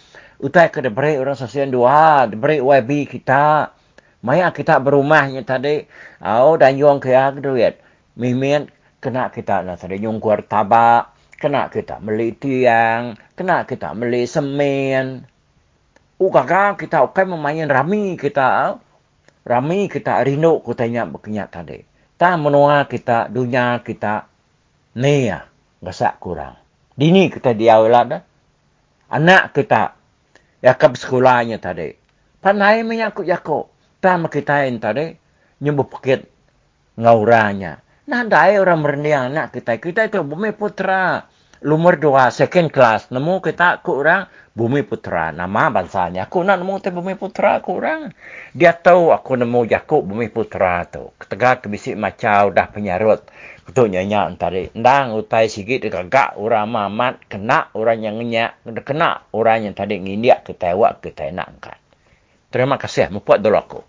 [0.42, 3.76] utai ke diberi orang sosial dua, diberi YB kita.
[4.24, 5.84] Maya kita berumahnya tadi.
[6.24, 7.84] Oh dan yung kaya duit.
[8.16, 8.72] Mimin
[9.04, 11.12] kena kita nak tadi yung kuar tabak.
[11.36, 13.20] Kena kita beli tiang.
[13.36, 15.28] Kena kita beli semen.
[16.16, 18.80] Ukaka kita ukai memain rami kita.
[19.44, 21.84] Rami kita rindu kutanya berkenyak tadi.
[22.16, 24.24] Ta menua kita dunia kita
[24.96, 25.44] nia
[25.84, 26.56] gasak kurang.
[26.96, 28.24] Dini kita diawal dah.
[29.12, 30.00] Anak kita
[30.64, 31.92] yakap sekolahnya tadi.
[32.40, 33.73] Panai menyakut yakut.
[34.04, 35.16] Ta kita yang tadi
[35.64, 36.28] nyembuh pakit
[37.00, 37.80] ngauranya.
[38.04, 39.80] Nah, dai orang merendiang anak kita.
[39.80, 41.24] Kita itu bumi putra.
[41.64, 43.08] Lumur dua, second class.
[43.08, 45.32] Nemu kita kurang Bumi Putra.
[45.32, 46.28] Nama bangsanya.
[46.28, 48.12] Aku nak nemu te Bumi Putra aku orang.
[48.52, 51.16] Dia tahu aku nemu Jakub Bumi Putra tu.
[51.16, 53.24] Ketegak kebisik macau dah penyarut.
[53.64, 54.68] Ketuk nyanyi antara.
[54.76, 57.24] Ndang utai sikit gak orang mamat.
[57.32, 58.84] Kena orang yang ngenyak.
[58.84, 61.83] Kena orang yang tadi ngindiak kita awak kita nak angkat.
[62.54, 63.10] Terima kasih.
[63.10, 63.82] Mumpuat aku.